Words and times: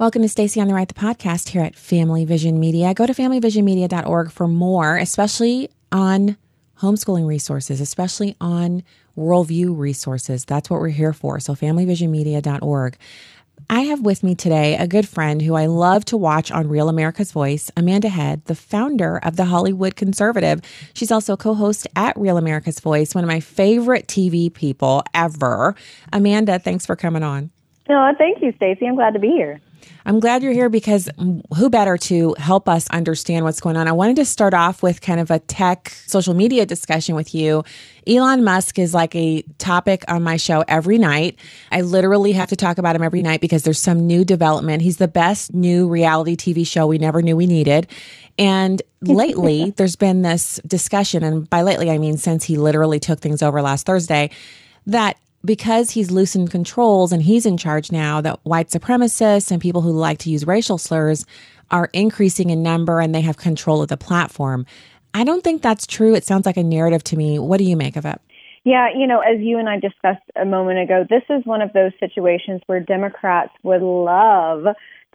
Welcome 0.00 0.22
to 0.22 0.30
Stacy 0.30 0.62
on 0.62 0.66
the 0.66 0.72
Right, 0.72 0.88
the 0.88 0.94
podcast 0.94 1.50
here 1.50 1.60
at 1.60 1.76
Family 1.76 2.24
Vision 2.24 2.58
Media. 2.58 2.94
Go 2.94 3.04
to 3.04 3.12
familyvisionmedia.org 3.12 4.30
for 4.30 4.48
more, 4.48 4.96
especially 4.96 5.68
on 5.92 6.38
homeschooling 6.80 7.26
resources, 7.26 7.82
especially 7.82 8.34
on 8.40 8.82
worldview 9.14 9.76
resources. 9.76 10.46
That's 10.46 10.70
what 10.70 10.80
we're 10.80 10.88
here 10.88 11.12
for. 11.12 11.38
So, 11.38 11.54
familyvisionmedia.org. 11.54 12.96
I 13.68 13.80
have 13.80 14.00
with 14.00 14.22
me 14.22 14.34
today 14.34 14.74
a 14.78 14.86
good 14.86 15.06
friend 15.06 15.42
who 15.42 15.54
I 15.54 15.66
love 15.66 16.06
to 16.06 16.16
watch 16.16 16.50
on 16.50 16.70
Real 16.70 16.88
America's 16.88 17.32
Voice, 17.32 17.70
Amanda 17.76 18.08
Head, 18.08 18.46
the 18.46 18.54
founder 18.54 19.18
of 19.18 19.36
the 19.36 19.44
Hollywood 19.44 19.96
Conservative. 19.96 20.62
She's 20.94 21.12
also 21.12 21.36
co 21.36 21.52
host 21.52 21.86
at 21.94 22.16
Real 22.16 22.38
America's 22.38 22.80
Voice, 22.80 23.14
one 23.14 23.22
of 23.22 23.28
my 23.28 23.40
favorite 23.40 24.06
TV 24.06 24.50
people 24.50 25.04
ever. 25.12 25.74
Amanda, 26.10 26.58
thanks 26.58 26.86
for 26.86 26.96
coming 26.96 27.22
on. 27.22 27.50
No, 27.86 28.10
thank 28.16 28.40
you, 28.40 28.54
Stacy. 28.56 28.86
I'm 28.86 28.94
glad 28.94 29.12
to 29.12 29.18
be 29.18 29.32
here. 29.32 29.60
I'm 30.04 30.20
glad 30.20 30.42
you're 30.42 30.52
here 30.52 30.68
because 30.68 31.08
who 31.56 31.70
better 31.70 31.96
to 31.98 32.34
help 32.38 32.68
us 32.68 32.88
understand 32.90 33.44
what's 33.44 33.60
going 33.60 33.76
on? 33.76 33.86
I 33.86 33.92
wanted 33.92 34.16
to 34.16 34.24
start 34.24 34.54
off 34.54 34.82
with 34.82 35.00
kind 35.00 35.20
of 35.20 35.30
a 35.30 35.38
tech 35.38 35.90
social 36.06 36.34
media 36.34 36.66
discussion 36.66 37.14
with 37.14 37.34
you. 37.34 37.64
Elon 38.06 38.42
Musk 38.42 38.78
is 38.78 38.94
like 38.94 39.14
a 39.14 39.42
topic 39.58 40.04
on 40.08 40.22
my 40.22 40.36
show 40.36 40.64
every 40.66 40.98
night. 40.98 41.38
I 41.70 41.82
literally 41.82 42.32
have 42.32 42.48
to 42.48 42.56
talk 42.56 42.78
about 42.78 42.96
him 42.96 43.02
every 43.02 43.22
night 43.22 43.40
because 43.40 43.62
there's 43.62 43.78
some 43.78 44.06
new 44.06 44.24
development. 44.24 44.82
He's 44.82 44.96
the 44.96 45.08
best 45.08 45.54
new 45.54 45.88
reality 45.88 46.36
TV 46.36 46.66
show 46.66 46.86
we 46.86 46.98
never 46.98 47.22
knew 47.22 47.36
we 47.36 47.46
needed. 47.46 47.86
And 48.38 48.80
lately, 49.02 49.70
there's 49.76 49.96
been 49.96 50.22
this 50.22 50.60
discussion, 50.66 51.22
and 51.22 51.48
by 51.48 51.62
lately, 51.62 51.90
I 51.90 51.98
mean 51.98 52.16
since 52.16 52.44
he 52.44 52.56
literally 52.56 52.98
took 52.98 53.20
things 53.20 53.42
over 53.42 53.60
last 53.62 53.86
Thursday, 53.86 54.30
that 54.86 55.18
because 55.44 55.90
he's 55.90 56.10
loosened 56.10 56.50
controls 56.50 57.12
and 57.12 57.22
he's 57.22 57.46
in 57.46 57.56
charge 57.56 57.90
now, 57.90 58.20
that 58.20 58.40
white 58.42 58.68
supremacists 58.68 59.50
and 59.50 59.60
people 59.60 59.80
who 59.80 59.92
like 59.92 60.18
to 60.18 60.30
use 60.30 60.46
racial 60.46 60.78
slurs 60.78 61.24
are 61.70 61.88
increasing 61.92 62.50
in 62.50 62.62
number 62.62 63.00
and 63.00 63.14
they 63.14 63.20
have 63.20 63.36
control 63.36 63.82
of 63.82 63.88
the 63.88 63.96
platform. 63.96 64.66
I 65.14 65.24
don't 65.24 65.42
think 65.42 65.62
that's 65.62 65.86
true. 65.86 66.14
It 66.14 66.24
sounds 66.24 66.46
like 66.46 66.56
a 66.56 66.62
narrative 66.62 67.02
to 67.04 67.16
me. 67.16 67.38
What 67.38 67.58
do 67.58 67.64
you 67.64 67.76
make 67.76 67.96
of 67.96 68.04
it? 68.04 68.20
Yeah, 68.64 68.88
you 68.94 69.06
know, 69.06 69.20
as 69.20 69.40
you 69.40 69.58
and 69.58 69.68
I 69.68 69.80
discussed 69.80 70.22
a 70.36 70.44
moment 70.44 70.80
ago, 70.80 71.06
this 71.08 71.22
is 71.30 71.44
one 71.46 71.62
of 71.62 71.72
those 71.72 71.92
situations 71.98 72.60
where 72.66 72.80
Democrats 72.80 73.52
would 73.62 73.82
love 73.82 74.66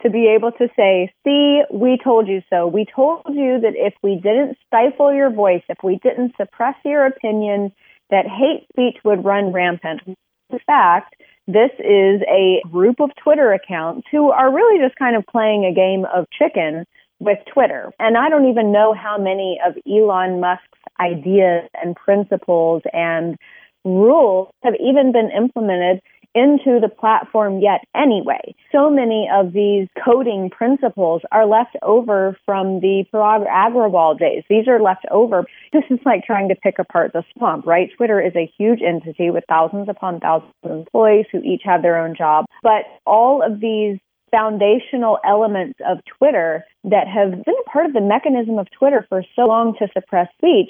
to 0.02 0.10
be 0.10 0.28
able 0.28 0.52
to 0.54 0.68
say, 0.76 1.14
see, 1.24 1.62
we 1.72 1.98
told 2.04 2.28
you 2.28 2.42
so. 2.50 2.68
We 2.68 2.86
told 2.86 3.22
you 3.30 3.60
that 3.62 3.74
if 3.76 3.94
we 4.02 4.16
didn't 4.16 4.58
stifle 4.68 5.14
your 5.14 5.30
voice, 5.30 5.64
if 5.70 5.78
we 5.84 5.98
didn't 5.98 6.34
suppress 6.38 6.76
your 6.84 7.06
opinion, 7.06 7.72
that 8.10 8.26
hate 8.28 8.68
speech 8.72 8.98
would 9.04 9.24
run 9.24 9.52
rampant. 9.52 10.02
In 10.06 10.60
fact, 10.66 11.16
this 11.48 11.72
is 11.80 12.22
a 12.28 12.62
group 12.72 13.00
of 13.00 13.12
Twitter 13.16 13.54
accounts 13.54 14.08
who 14.12 14.32
are 14.32 14.54
really 14.54 14.84
just 14.84 14.96
kind 14.98 15.16
of 15.16 15.26
playing 15.28 15.66
a 15.66 15.74
game 15.74 16.06
of 16.14 16.26
chicken 16.32 16.86
with 17.20 17.38
Twitter. 17.52 17.94
And 18.00 18.18
I 18.18 18.30
don't 18.30 18.50
even 18.50 18.72
know 18.72 18.94
how 18.94 19.18
many 19.18 19.60
of 19.66 19.76
Elon 19.88 20.40
Musk's 20.40 20.68
ideas 21.00 21.70
and 21.82 21.96
principles 21.96 22.84
and 22.94 23.38
rules 23.84 24.50
have 24.64 24.74
even 24.80 25.12
been 25.12 25.30
implemented 25.32 26.02
into 26.36 26.80
the 26.82 26.90
platform 26.90 27.60
yet 27.60 27.82
anyway. 27.96 28.54
So 28.72 28.90
many 28.90 29.28
of 29.34 29.54
these 29.54 29.88
coding 30.04 30.50
principles 30.50 31.22
are 31.32 31.48
left 31.48 31.78
over 31.82 32.38
from 32.46 32.82
the 32.82 33.06
Parag 33.12 33.48
Agrawal 33.48 34.20
days. 34.20 34.44
These 34.50 34.68
are 34.68 34.82
left 34.82 35.06
over. 35.10 35.46
This 35.74 35.84
is 35.90 36.00
like 36.06 36.24
trying 36.24 36.48
to 36.50 36.56
pick 36.56 36.80
apart 36.80 37.12
the 37.12 37.24
swamp, 37.38 37.66
right? 37.66 37.90
Twitter 37.98 38.22
is 38.22 38.34
a 38.36 38.50
huge 38.58 38.80
entity 38.82 39.30
with 39.30 39.44
thousands 39.50 39.90
upon 39.90 40.22
thousands 40.22 40.54
of 40.64 40.72
employees 40.72 41.26
who 41.32 41.40
each 41.40 41.64
have 41.66 41.82
their 41.82 41.98
own 41.98 42.16
job. 42.16 42.46
But 42.64 42.86
all 43.06 43.42
of 43.42 43.60
these 43.60 44.00
foundational 44.32 45.20
elements 45.26 45.80
of 45.86 46.00
Twitter 46.18 46.64
that 46.86 47.08
have 47.08 47.32
been 47.32 47.56
a 47.60 47.70
part 47.70 47.88
of 47.88 47.94
the 47.94 48.02
mechanism 48.02 48.58
of 48.58 48.68
Twitter 48.72 49.06
for 49.10 49.24
so 49.36 49.44
long 49.44 49.76
to 49.80 49.88
suppress 49.94 50.28
speech 50.38 50.70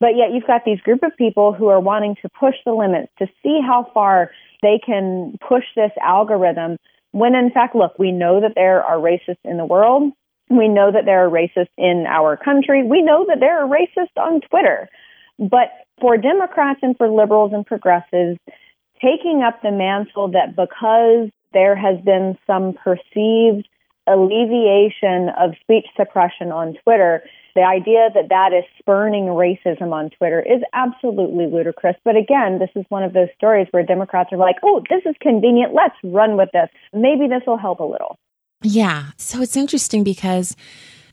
but 0.00 0.16
yet 0.16 0.32
you've 0.32 0.46
got 0.46 0.64
these 0.64 0.80
group 0.80 1.02
of 1.02 1.16
people 1.16 1.52
who 1.52 1.68
are 1.68 1.80
wanting 1.80 2.16
to 2.22 2.28
push 2.28 2.54
the 2.64 2.72
limits 2.72 3.12
to 3.18 3.26
see 3.42 3.60
how 3.64 3.90
far 3.94 4.30
they 4.64 4.80
can 4.84 5.36
push 5.46 5.64
this 5.76 5.92
algorithm 6.00 6.78
when 7.12 7.36
in 7.36 7.50
fact, 7.50 7.76
look, 7.76 7.96
we 7.96 8.10
know 8.10 8.40
that 8.40 8.54
there 8.56 8.82
are 8.82 8.98
racists 8.98 9.44
in 9.44 9.56
the 9.56 9.64
world. 9.64 10.12
We 10.50 10.66
know 10.66 10.90
that 10.90 11.04
there 11.04 11.24
are 11.24 11.30
racists 11.30 11.70
in 11.78 12.06
our 12.08 12.36
country. 12.36 12.82
We 12.82 13.02
know 13.02 13.24
that 13.28 13.38
there 13.38 13.64
are 13.64 13.68
racists 13.68 14.20
on 14.20 14.40
Twitter. 14.40 14.88
But 15.38 15.70
for 16.00 16.16
Democrats 16.16 16.80
and 16.82 16.96
for 16.96 17.08
liberals 17.08 17.52
and 17.52 17.64
progressives, 17.64 18.38
taking 19.00 19.44
up 19.46 19.62
the 19.62 19.70
mantle 19.70 20.32
that 20.32 20.56
because 20.56 21.30
there 21.52 21.76
has 21.76 22.00
been 22.04 22.36
some 22.48 22.74
perceived 22.74 23.68
alleviation 24.08 25.30
of 25.38 25.52
speech 25.60 25.86
suppression 25.96 26.50
on 26.50 26.74
Twitter, 26.82 27.22
the 27.54 27.62
idea 27.62 28.08
that 28.14 28.28
that 28.30 28.52
is 28.52 28.64
spurning 28.78 29.24
racism 29.26 29.92
on 29.92 30.10
Twitter 30.10 30.40
is 30.40 30.60
absolutely 30.72 31.46
ludicrous. 31.46 31.96
But 32.04 32.16
again, 32.16 32.58
this 32.58 32.70
is 32.74 32.84
one 32.88 33.04
of 33.04 33.12
those 33.12 33.28
stories 33.36 33.68
where 33.70 33.84
Democrats 33.84 34.32
are 34.32 34.38
like, 34.38 34.56
oh, 34.64 34.82
this 34.90 35.02
is 35.06 35.14
convenient. 35.20 35.72
Let's 35.72 35.94
run 36.02 36.36
with 36.36 36.48
this. 36.52 36.68
Maybe 36.92 37.28
this 37.28 37.42
will 37.46 37.58
help 37.58 37.78
a 37.78 37.84
little. 37.84 38.16
Yeah. 38.62 39.10
So 39.16 39.40
it's 39.40 39.56
interesting 39.56 40.02
because 40.02 40.56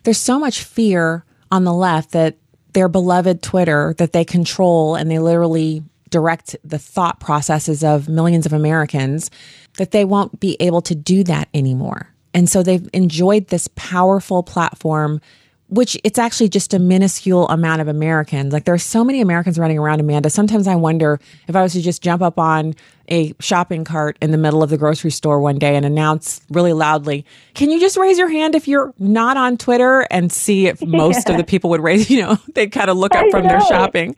there's 0.04 0.18
so 0.18 0.40
much 0.40 0.64
fear 0.64 1.26
on 1.52 1.64
the 1.64 1.74
left 1.74 2.12
that 2.12 2.38
their 2.74 2.88
beloved 2.88 3.44
Twitter 3.44 3.94
that 3.98 4.14
they 4.14 4.26
control 4.26 4.96
and 4.96 5.12
they 5.12 5.20
literally 5.20 5.84
direct 6.10 6.56
the 6.64 6.80
thought 6.80 7.20
processes 7.20 7.84
of 7.84 8.10
millions 8.10 8.46
of 8.46 8.54
Americans 8.54 9.30
that 9.78 9.92
they 9.92 10.06
won't 10.06 10.40
be 10.40 10.58
able 10.60 10.82
to 10.82 10.96
do 10.96 11.24
that 11.24 11.50
anymore. 11.54 12.08
And 12.34 12.50
so 12.50 12.64
they've 12.64 12.88
enjoyed 12.94 13.48
this 13.48 13.70
powerful 13.76 14.44
platform 14.44 15.22
which 15.72 15.98
it's 16.04 16.20
actually 16.20 16.50
just 16.50 16.74
a 16.74 16.80
minuscule 16.80 17.48
amount 17.48 17.82
of 17.82 17.88
Americans. 17.88 18.52
Like 18.52 18.66
there 18.66 18.74
are 18.74 18.78
so 18.78 19.06
many 19.06 19.22
Americans 19.22 19.58
running 19.58 19.80
around, 19.80 20.02
Amanda. 20.02 20.30
Sometimes 20.30 20.68
I 20.68 20.76
wonder 20.76 21.20
if 21.48 21.56
I 21.56 21.62
was 21.62 21.72
to 21.74 21.82
just 21.82 22.04
jump 22.04 22.22
up 22.22 22.38
on 22.38 22.76
a 23.08 23.34
shopping 23.40 23.84
cart 23.84 24.18
in 24.22 24.32
the 24.32 24.38
middle 24.38 24.64
of 24.64 24.70
the 24.70 24.78
grocery 24.78 25.12
store 25.12 25.40
one 25.40 25.58
day 25.58 25.76
and 25.76 25.86
announce 25.86 26.42
really 26.50 26.74
loudly, 26.74 27.26
can 27.54 27.70
you 27.70 27.80
just 27.80 27.98
raise 27.98 28.18
your 28.18 28.30
hand 28.30 28.54
if 28.54 28.68
you're 28.68 28.94
not 29.00 29.38
on 29.38 29.58
Twitter 29.58 30.02
and 30.12 30.32
see 30.32 30.68
if 30.68 30.82
most 30.86 31.28
yeah. 31.28 31.34
of 31.34 31.38
the 31.38 31.44
people 31.44 31.70
would 31.70 31.82
raise, 31.82 32.10
you 32.10 32.22
know, 32.22 32.38
they'd 32.54 32.72
kind 32.72 32.90
of 32.90 32.98
look 32.98 33.16
up 33.16 33.26
I 33.26 33.30
from 33.30 33.44
know. 33.44 33.50
their 33.50 33.62
shopping. 33.62 34.16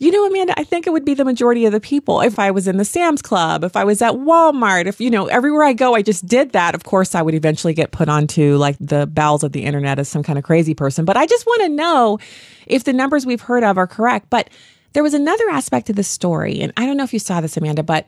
You 0.00 0.10
know, 0.10 0.24
Amanda, 0.24 0.58
I 0.58 0.64
think 0.64 0.86
it 0.86 0.94
would 0.94 1.04
be 1.04 1.12
the 1.12 1.26
majority 1.26 1.66
of 1.66 1.72
the 1.72 1.80
people. 1.80 2.22
If 2.22 2.38
I 2.38 2.50
was 2.52 2.66
in 2.66 2.78
the 2.78 2.86
Sam's 2.86 3.20
Club, 3.20 3.62
if 3.64 3.76
I 3.76 3.84
was 3.84 4.00
at 4.00 4.14
Walmart, 4.14 4.86
if, 4.86 4.98
you 4.98 5.10
know, 5.10 5.26
everywhere 5.26 5.62
I 5.62 5.74
go, 5.74 5.94
I 5.94 6.00
just 6.00 6.26
did 6.26 6.52
that. 6.52 6.74
Of 6.74 6.84
course, 6.84 7.14
I 7.14 7.20
would 7.20 7.34
eventually 7.34 7.74
get 7.74 7.90
put 7.90 8.08
onto 8.08 8.56
like 8.56 8.78
the 8.80 9.06
bowels 9.06 9.42
of 9.42 9.52
the 9.52 9.62
internet 9.62 9.98
as 9.98 10.08
some 10.08 10.22
kind 10.22 10.38
of 10.38 10.44
crazy 10.44 10.72
person. 10.72 11.04
But 11.04 11.18
I 11.18 11.26
just 11.26 11.44
want 11.44 11.64
to 11.64 11.68
know 11.68 12.18
if 12.66 12.84
the 12.84 12.94
numbers 12.94 13.26
we've 13.26 13.42
heard 13.42 13.62
of 13.62 13.76
are 13.76 13.86
correct. 13.86 14.30
But 14.30 14.48
there 14.94 15.02
was 15.02 15.12
another 15.12 15.50
aspect 15.50 15.88
to 15.88 15.92
the 15.92 16.02
story. 16.02 16.62
And 16.62 16.72
I 16.78 16.86
don't 16.86 16.96
know 16.96 17.04
if 17.04 17.12
you 17.12 17.18
saw 17.18 17.42
this, 17.42 17.58
Amanda, 17.58 17.82
but 17.82 18.06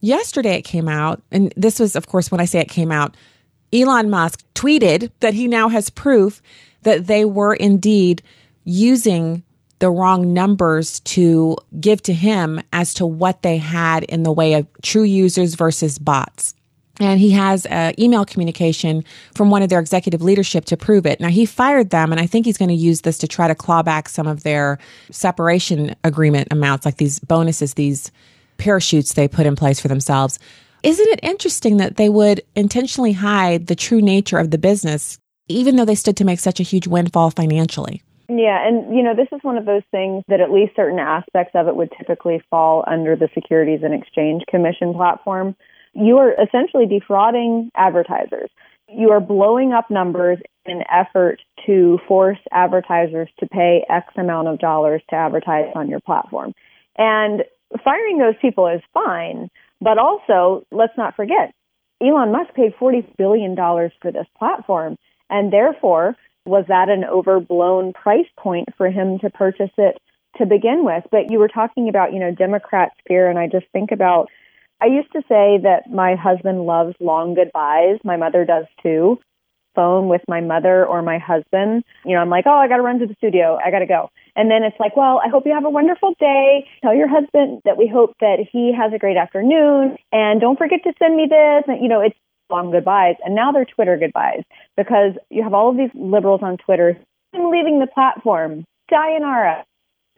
yesterday 0.00 0.56
it 0.56 0.62
came 0.62 0.88
out. 0.88 1.22
And 1.30 1.54
this 1.56 1.78
was, 1.78 1.94
of 1.94 2.08
course, 2.08 2.32
when 2.32 2.40
I 2.40 2.46
say 2.46 2.58
it 2.58 2.68
came 2.68 2.90
out, 2.90 3.16
Elon 3.72 4.10
Musk 4.10 4.42
tweeted 4.56 5.12
that 5.20 5.34
he 5.34 5.46
now 5.46 5.68
has 5.68 5.88
proof 5.88 6.42
that 6.82 7.06
they 7.06 7.24
were 7.24 7.54
indeed 7.54 8.24
using 8.64 9.44
the 9.78 9.90
wrong 9.90 10.32
numbers 10.32 11.00
to 11.00 11.56
give 11.80 12.02
to 12.02 12.12
him 12.12 12.60
as 12.72 12.94
to 12.94 13.06
what 13.06 13.42
they 13.42 13.58
had 13.58 14.04
in 14.04 14.22
the 14.22 14.32
way 14.32 14.54
of 14.54 14.66
true 14.82 15.02
users 15.02 15.54
versus 15.54 15.98
bots. 15.98 16.54
And 17.00 17.20
he 17.20 17.30
has 17.30 17.64
uh, 17.66 17.92
email 17.96 18.24
communication 18.24 19.04
from 19.34 19.50
one 19.50 19.62
of 19.62 19.68
their 19.68 19.78
executive 19.78 20.20
leadership 20.20 20.64
to 20.64 20.76
prove 20.76 21.06
it. 21.06 21.20
Now, 21.20 21.28
he 21.28 21.46
fired 21.46 21.90
them, 21.90 22.10
and 22.10 22.20
I 22.20 22.26
think 22.26 22.44
he's 22.44 22.58
going 22.58 22.70
to 22.70 22.74
use 22.74 23.02
this 23.02 23.18
to 23.18 23.28
try 23.28 23.46
to 23.46 23.54
claw 23.54 23.84
back 23.84 24.08
some 24.08 24.26
of 24.26 24.42
their 24.42 24.78
separation 25.10 25.94
agreement 26.02 26.48
amounts, 26.50 26.84
like 26.84 26.96
these 26.96 27.20
bonuses, 27.20 27.74
these 27.74 28.10
parachutes 28.56 29.14
they 29.14 29.28
put 29.28 29.46
in 29.46 29.54
place 29.54 29.78
for 29.78 29.86
themselves. 29.86 30.40
Isn't 30.82 31.08
it 31.08 31.20
interesting 31.22 31.76
that 31.76 31.96
they 31.96 32.08
would 32.08 32.42
intentionally 32.56 33.12
hide 33.12 33.68
the 33.68 33.76
true 33.76 34.02
nature 34.02 34.38
of 34.38 34.50
the 34.50 34.58
business, 34.58 35.18
even 35.48 35.76
though 35.76 35.84
they 35.84 35.94
stood 35.94 36.16
to 36.16 36.24
make 36.24 36.40
such 36.40 36.58
a 36.58 36.64
huge 36.64 36.88
windfall 36.88 37.30
financially? 37.30 38.02
Yeah, 38.28 38.66
and 38.66 38.94
you 38.94 39.02
know, 39.02 39.14
this 39.16 39.28
is 39.32 39.42
one 39.42 39.56
of 39.56 39.64
those 39.64 39.82
things 39.90 40.22
that 40.28 40.40
at 40.40 40.50
least 40.50 40.76
certain 40.76 40.98
aspects 40.98 41.52
of 41.54 41.66
it 41.66 41.76
would 41.76 41.90
typically 41.96 42.42
fall 42.50 42.84
under 42.86 43.16
the 43.16 43.28
Securities 43.32 43.80
and 43.82 43.94
Exchange 43.94 44.42
Commission 44.48 44.92
platform. 44.92 45.56
You 45.94 46.18
are 46.18 46.32
essentially 46.32 46.86
defrauding 46.86 47.70
advertisers. 47.74 48.50
You 48.88 49.10
are 49.10 49.20
blowing 49.20 49.72
up 49.72 49.90
numbers 49.90 50.38
in 50.66 50.78
an 50.78 50.84
effort 50.92 51.40
to 51.66 51.98
force 52.06 52.38
advertisers 52.52 53.30
to 53.40 53.46
pay 53.46 53.84
X 53.88 54.12
amount 54.16 54.48
of 54.48 54.58
dollars 54.58 55.02
to 55.08 55.16
advertise 55.16 55.72
on 55.74 55.88
your 55.88 56.00
platform. 56.00 56.52
And 56.96 57.44
firing 57.82 58.18
those 58.18 58.34
people 58.42 58.66
is 58.66 58.82
fine, 58.92 59.48
but 59.80 59.98
also 59.98 60.66
let's 60.70 60.96
not 60.98 61.16
forget 61.16 61.52
Elon 62.00 62.32
Musk 62.32 62.54
paid 62.54 62.74
$40 62.80 63.16
billion 63.16 63.56
for 63.56 64.12
this 64.12 64.26
platform. 64.38 64.96
And 65.30 65.52
therefore, 65.52 66.16
was 66.48 66.64
that 66.68 66.88
an 66.88 67.04
overblown 67.04 67.92
price 67.92 68.28
point 68.36 68.68
for 68.76 68.90
him 68.90 69.18
to 69.20 69.30
purchase 69.30 69.70
it 69.78 70.00
to 70.38 70.46
begin 70.46 70.84
with? 70.84 71.04
But 71.10 71.30
you 71.30 71.38
were 71.38 71.48
talking 71.48 71.88
about, 71.88 72.12
you 72.12 72.20
know, 72.20 72.32
Democrats 72.32 72.94
fear, 73.06 73.28
and 73.28 73.38
I 73.38 73.46
just 73.46 73.66
think 73.72 73.92
about 73.92 74.28
I 74.80 74.86
used 74.86 75.12
to 75.12 75.22
say 75.22 75.58
that 75.62 75.90
my 75.90 76.14
husband 76.14 76.64
loves 76.64 76.94
long 77.00 77.34
goodbyes. 77.34 77.98
My 78.04 78.16
mother 78.16 78.44
does 78.44 78.66
too. 78.82 79.18
Phone 79.74 80.08
with 80.08 80.22
my 80.28 80.40
mother 80.40 80.86
or 80.86 81.02
my 81.02 81.18
husband. 81.18 81.84
You 82.04 82.14
know, 82.14 82.20
I'm 82.20 82.30
like, 82.30 82.44
oh, 82.46 82.56
I 82.56 82.68
got 82.68 82.76
to 82.76 82.82
run 82.82 82.98
to 83.00 83.06
the 83.06 83.14
studio. 83.14 83.58
I 83.64 83.70
got 83.70 83.80
to 83.80 83.86
go. 83.86 84.10
And 84.36 84.50
then 84.50 84.62
it's 84.62 84.78
like, 84.78 84.96
well, 84.96 85.20
I 85.24 85.28
hope 85.28 85.46
you 85.46 85.54
have 85.54 85.64
a 85.64 85.70
wonderful 85.70 86.14
day. 86.18 86.66
Tell 86.82 86.94
your 86.94 87.08
husband 87.08 87.62
that 87.64 87.76
we 87.76 87.88
hope 87.88 88.14
that 88.20 88.38
he 88.50 88.72
has 88.72 88.92
a 88.92 88.98
great 88.98 89.16
afternoon. 89.16 89.96
And 90.12 90.40
don't 90.40 90.58
forget 90.58 90.82
to 90.84 90.92
send 90.98 91.16
me 91.16 91.26
this. 91.28 91.64
And, 91.66 91.82
you 91.82 91.88
know, 91.88 92.00
it's 92.00 92.18
long 92.50 92.70
goodbyes. 92.70 93.16
And 93.24 93.34
now 93.34 93.52
they're 93.52 93.64
Twitter 93.64 93.96
goodbyes 93.96 94.42
because 94.76 95.12
you 95.30 95.42
have 95.42 95.54
all 95.54 95.70
of 95.70 95.76
these 95.76 95.90
liberals 95.94 96.40
on 96.42 96.56
Twitter 96.56 96.98
I'm 97.34 97.50
leaving 97.50 97.78
the 97.78 97.86
platform. 97.86 98.64
Sayonara. 98.90 99.64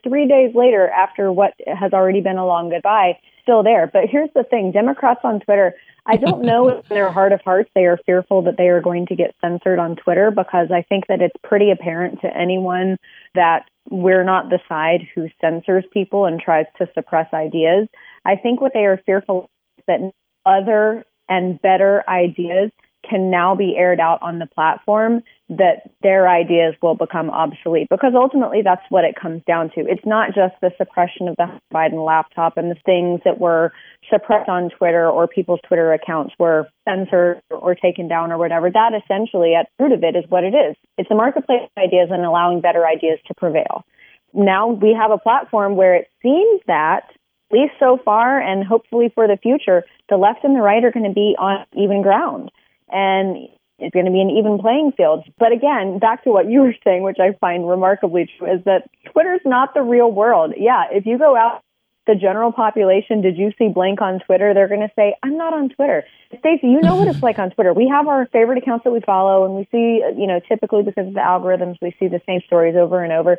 Three 0.02 0.26
days 0.26 0.54
later, 0.54 0.88
after 0.88 1.30
what 1.30 1.52
has 1.66 1.92
already 1.92 2.22
been 2.22 2.38
a 2.38 2.46
long 2.46 2.70
goodbye, 2.70 3.18
still 3.42 3.62
there. 3.62 3.90
But 3.92 4.04
here's 4.10 4.30
the 4.34 4.44
thing 4.44 4.72
Democrats 4.72 5.20
on 5.24 5.40
Twitter, 5.40 5.74
I 6.06 6.16
don't 6.16 6.42
know 6.42 6.68
if 6.68 6.90
in 6.90 6.94
their 6.94 7.12
heart 7.12 7.32
of 7.32 7.42
hearts 7.42 7.70
they 7.74 7.84
are 7.84 7.98
fearful 8.06 8.42
that 8.42 8.56
they 8.56 8.68
are 8.68 8.80
going 8.80 9.06
to 9.06 9.16
get 9.16 9.34
censored 9.42 9.78
on 9.78 9.96
Twitter 9.96 10.30
because 10.30 10.68
I 10.72 10.82
think 10.88 11.06
that 11.08 11.20
it's 11.20 11.36
pretty 11.44 11.70
apparent 11.70 12.22
to 12.22 12.34
anyone 12.34 12.96
that 13.34 13.66
we're 13.90 14.24
not 14.24 14.48
the 14.48 14.60
side 14.68 15.06
who 15.14 15.28
censors 15.40 15.84
people 15.92 16.24
and 16.24 16.40
tries 16.40 16.66
to 16.78 16.88
suppress 16.94 17.26
ideas. 17.34 17.86
I 18.24 18.36
think 18.36 18.62
what 18.62 18.72
they 18.72 18.86
are 18.86 19.02
fearful 19.04 19.50
is 19.76 19.84
that 19.86 20.12
other 20.46 21.04
and 21.30 21.60
better 21.62 22.04
ideas 22.08 22.70
can 23.08 23.30
now 23.30 23.54
be 23.54 23.74
aired 23.76 23.98
out 23.98 24.18
on 24.20 24.38
the 24.38 24.46
platform 24.46 25.22
that 25.48 25.90
their 26.02 26.28
ideas 26.28 26.74
will 26.82 26.94
become 26.94 27.30
obsolete 27.30 27.88
because 27.90 28.12
ultimately 28.14 28.60
that's 28.62 28.84
what 28.90 29.04
it 29.04 29.14
comes 29.20 29.42
down 29.46 29.70
to. 29.70 29.80
It's 29.80 30.04
not 30.04 30.28
just 30.28 30.54
the 30.60 30.70
suppression 30.76 31.26
of 31.28 31.36
the 31.36 31.46
Biden 31.72 32.04
laptop 32.04 32.56
and 32.56 32.70
the 32.70 32.76
things 32.84 33.20
that 33.24 33.40
were 33.40 33.72
suppressed 34.10 34.48
on 34.48 34.70
Twitter 34.70 35.08
or 35.08 35.26
people's 35.26 35.60
Twitter 35.66 35.92
accounts 35.92 36.34
were 36.38 36.68
censored 36.86 37.40
or 37.50 37.74
taken 37.74 38.06
down 38.06 38.32
or 38.32 38.38
whatever. 38.38 38.70
That 38.70 38.92
essentially 38.92 39.54
at 39.54 39.68
the 39.78 39.84
root 39.84 39.92
of 39.92 40.04
it 40.04 40.16
is 40.16 40.24
what 40.28 40.44
it 40.44 40.54
is. 40.54 40.76
It's 40.98 41.08
the 41.08 41.14
marketplace 41.14 41.62
of 41.64 41.82
ideas 41.82 42.08
and 42.12 42.24
allowing 42.24 42.60
better 42.60 42.86
ideas 42.86 43.18
to 43.28 43.34
prevail. 43.34 43.84
Now 44.32 44.68
we 44.68 44.96
have 44.98 45.10
a 45.10 45.18
platform 45.18 45.74
where 45.74 45.94
it 45.94 46.08
seems 46.22 46.60
that 46.66 47.06
at 47.08 47.16
least 47.52 47.74
so 47.78 47.98
far 48.04 48.40
and 48.40 48.64
hopefully 48.64 49.10
for 49.14 49.26
the 49.26 49.36
future, 49.36 49.84
the 50.08 50.16
left 50.16 50.44
and 50.44 50.56
the 50.56 50.60
right 50.60 50.84
are 50.84 50.92
going 50.92 51.08
to 51.08 51.14
be 51.14 51.34
on 51.38 51.66
even 51.72 52.02
ground 52.02 52.50
and 52.88 53.48
it's 53.80 53.94
going 53.94 54.04
to 54.04 54.12
be 54.12 54.20
an 54.20 54.30
even 54.30 54.58
playing 54.58 54.92
field. 54.96 55.24
But 55.38 55.52
again, 55.52 55.98
back 55.98 56.24
to 56.24 56.30
what 56.30 56.50
you 56.50 56.60
were 56.60 56.74
saying, 56.84 57.02
which 57.02 57.18
I 57.18 57.32
find 57.40 57.68
remarkably 57.68 58.30
true, 58.36 58.52
is 58.52 58.64
that 58.64 58.90
Twitter's 59.10 59.40
not 59.44 59.74
the 59.74 59.82
real 59.82 60.10
world. 60.12 60.54
Yeah, 60.56 60.84
if 60.92 61.06
you 61.06 61.18
go 61.18 61.36
out 61.36 61.62
the 62.06 62.14
general 62.14 62.52
population, 62.52 63.22
did 63.22 63.36
you 63.36 63.52
see 63.58 63.68
blank 63.68 64.00
on 64.00 64.20
Twitter? 64.20 64.52
They're 64.52 64.68
going 64.68 64.80
to 64.80 64.92
say, 64.96 65.14
I'm 65.22 65.36
not 65.36 65.54
on 65.54 65.70
Twitter. 65.70 66.04
Stacy, 66.38 66.66
you 66.66 66.80
know 66.80 66.96
what 66.96 67.08
it's 67.08 67.22
like 67.22 67.38
on 67.38 67.50
Twitter. 67.50 67.72
We 67.72 67.88
have 67.88 68.08
our 68.08 68.26
favorite 68.26 68.58
accounts 68.58 68.84
that 68.84 68.90
we 68.90 69.00
follow, 69.00 69.44
and 69.44 69.54
we 69.54 69.68
see, 69.70 70.02
you 70.16 70.26
know, 70.26 70.40
typically 70.48 70.82
because 70.82 71.06
of 71.08 71.14
the 71.14 71.20
algorithms, 71.20 71.76
we 71.80 71.94
see 71.98 72.08
the 72.08 72.20
same 72.26 72.40
stories 72.46 72.76
over 72.76 73.02
and 73.02 73.12
over. 73.12 73.38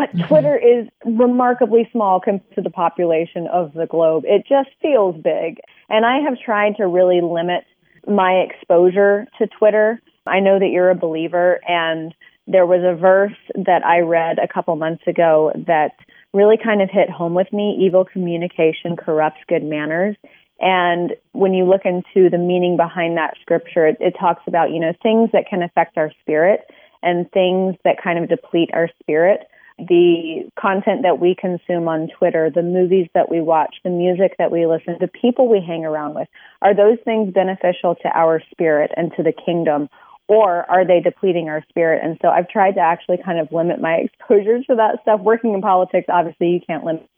But 0.00 0.16
mm-hmm. 0.16 0.28
Twitter 0.28 0.56
is 0.56 0.88
remarkably 1.04 1.86
small 1.92 2.20
compared 2.20 2.54
to 2.54 2.62
the 2.62 2.70
population 2.70 3.46
of 3.52 3.74
the 3.74 3.86
globe. 3.86 4.24
It 4.26 4.46
just 4.48 4.70
feels 4.80 5.14
big. 5.14 5.60
And 5.90 6.06
I 6.06 6.20
have 6.20 6.38
tried 6.42 6.76
to 6.76 6.86
really 6.86 7.20
limit 7.20 7.64
my 8.06 8.46
exposure 8.48 9.26
to 9.38 9.46
Twitter. 9.46 10.00
I 10.26 10.40
know 10.40 10.58
that 10.58 10.70
you're 10.72 10.88
a 10.88 10.94
believer, 10.94 11.60
and 11.68 12.14
there 12.46 12.64
was 12.64 12.80
a 12.82 12.98
verse 12.98 13.36
that 13.54 13.84
I 13.84 13.98
read 13.98 14.38
a 14.38 14.48
couple 14.48 14.74
months 14.76 15.02
ago 15.06 15.52
that 15.66 15.90
really 16.32 16.56
kind 16.56 16.80
of 16.80 16.88
hit 16.90 17.10
home 17.10 17.34
with 17.34 17.52
me. 17.52 17.76
Evil 17.78 18.06
communication 18.06 18.96
corrupts 18.96 19.40
good 19.48 19.64
manners. 19.64 20.16
And 20.60 21.12
when 21.32 21.52
you 21.52 21.64
look 21.64 21.82
into 21.84 22.30
the 22.30 22.38
meaning 22.38 22.78
behind 22.78 23.18
that 23.18 23.34
scripture, 23.42 23.86
it, 23.86 23.98
it 24.00 24.14
talks 24.18 24.44
about, 24.46 24.70
you 24.70 24.80
know, 24.80 24.94
things 25.02 25.28
that 25.34 25.44
can 25.46 25.62
affect 25.62 25.98
our 25.98 26.10
spirit 26.22 26.60
and 27.02 27.30
things 27.32 27.76
that 27.84 28.02
kind 28.02 28.18
of 28.18 28.30
deplete 28.30 28.70
our 28.72 28.88
spirit 29.02 29.40
the 29.88 30.50
content 30.58 31.02
that 31.02 31.18
we 31.20 31.34
consume 31.34 31.88
on 31.88 32.08
Twitter, 32.18 32.50
the 32.54 32.62
movies 32.62 33.08
that 33.14 33.30
we 33.30 33.40
watch, 33.40 33.76
the 33.84 33.90
music 33.90 34.36
that 34.38 34.50
we 34.50 34.66
listen, 34.66 34.96
the 35.00 35.08
people 35.08 35.48
we 35.48 35.62
hang 35.64 35.84
around 35.84 36.14
with, 36.14 36.28
are 36.62 36.74
those 36.74 36.98
things 37.04 37.32
beneficial 37.32 37.94
to 37.96 38.08
our 38.14 38.42
spirit 38.50 38.90
and 38.96 39.12
to 39.16 39.22
the 39.22 39.32
kingdom? 39.32 39.88
Or 40.28 40.70
are 40.70 40.86
they 40.86 41.00
depleting 41.00 41.48
our 41.48 41.64
spirit? 41.68 42.02
And 42.04 42.16
so 42.22 42.28
I've 42.28 42.48
tried 42.48 42.72
to 42.72 42.80
actually 42.80 43.18
kind 43.24 43.40
of 43.40 43.50
limit 43.50 43.80
my 43.80 43.94
exposure 44.04 44.62
to 44.62 44.74
that 44.76 44.98
stuff. 45.02 45.20
Working 45.20 45.54
in 45.54 45.60
politics, 45.60 46.06
obviously, 46.08 46.48
you 46.48 46.60
can't 46.64 46.84
limit 46.84 47.08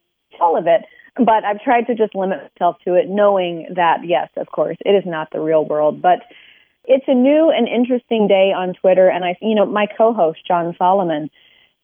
all 0.40 0.56
of 0.56 0.66
it, 0.66 0.82
but 1.16 1.44
I've 1.44 1.60
tried 1.60 1.86
to 1.88 1.94
just 1.94 2.14
limit 2.14 2.38
myself 2.40 2.76
to 2.84 2.94
it, 2.94 3.08
knowing 3.08 3.68
that, 3.76 3.98
yes, 4.04 4.30
of 4.36 4.46
course, 4.46 4.78
it 4.84 4.90
is 4.90 5.04
not 5.04 5.28
the 5.30 5.40
real 5.40 5.64
world. 5.64 6.00
But 6.00 6.20
it's 6.84 7.04
a 7.06 7.14
new 7.14 7.50
and 7.50 7.68
interesting 7.68 8.28
day 8.28 8.52
on 8.56 8.74
Twitter. 8.74 9.08
And 9.08 9.24
I, 9.24 9.36
you 9.40 9.54
know, 9.54 9.66
my 9.66 9.86
co 9.86 10.12
host, 10.12 10.40
John 10.46 10.74
Solomon, 10.78 11.30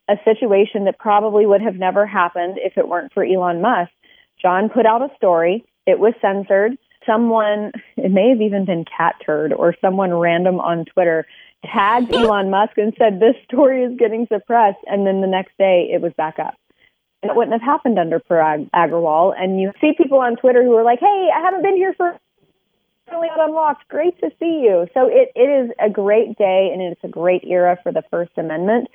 a 0.09 0.17
situation 0.23 0.85
that 0.85 0.97
probably 0.97 1.45
would 1.45 1.61
have 1.61 1.75
never 1.75 2.05
happened 2.05 2.57
if 2.57 2.77
it 2.77 2.87
weren't 2.87 3.13
for 3.13 3.23
Elon 3.23 3.61
Musk. 3.61 3.91
John 4.41 4.69
put 4.69 4.85
out 4.85 5.01
a 5.01 5.15
story. 5.15 5.65
It 5.85 5.99
was 5.99 6.13
censored. 6.21 6.77
Someone, 7.05 7.71
it 7.95 8.11
may 8.11 8.29
have 8.29 8.41
even 8.41 8.65
been 8.65 8.85
Cat 8.85 9.15
Turd 9.25 9.53
or 9.53 9.75
someone 9.79 10.13
random 10.13 10.59
on 10.59 10.85
Twitter, 10.85 11.25
tagged 11.71 12.13
Elon 12.13 12.49
Musk 12.49 12.77
and 12.77 12.93
said, 12.97 13.19
This 13.19 13.35
story 13.45 13.83
is 13.83 13.97
getting 13.97 14.27
suppressed. 14.31 14.79
And 14.87 15.05
then 15.05 15.21
the 15.21 15.27
next 15.27 15.57
day 15.57 15.89
it 15.93 16.01
was 16.01 16.13
back 16.17 16.39
up. 16.39 16.55
And 17.21 17.29
it 17.29 17.35
wouldn't 17.35 17.53
have 17.53 17.61
happened 17.61 17.99
under 17.99 18.19
Parag 18.19 18.69
Agrawal. 18.71 19.33
And 19.37 19.59
you 19.59 19.71
see 19.81 19.91
people 19.97 20.19
on 20.19 20.37
Twitter 20.37 20.63
who 20.63 20.75
are 20.75 20.83
like, 20.83 20.99
Hey, 20.99 21.29
I 21.35 21.41
haven't 21.41 21.63
been 21.63 21.75
here 21.75 21.93
for 21.93 22.17
really 23.11 23.27
unlocked. 23.37 23.87
Great 23.87 24.19
to 24.19 24.29
see 24.39 24.61
you. 24.63 24.87
So 24.93 25.07
it, 25.07 25.31
it 25.35 25.49
is 25.49 25.71
a 25.79 25.89
great 25.89 26.37
day 26.37 26.69
and 26.71 26.81
it's 26.81 27.03
a 27.03 27.07
great 27.07 27.43
era 27.43 27.77
for 27.81 27.91
the 27.91 28.03
First 28.09 28.31
Amendment. 28.37 28.87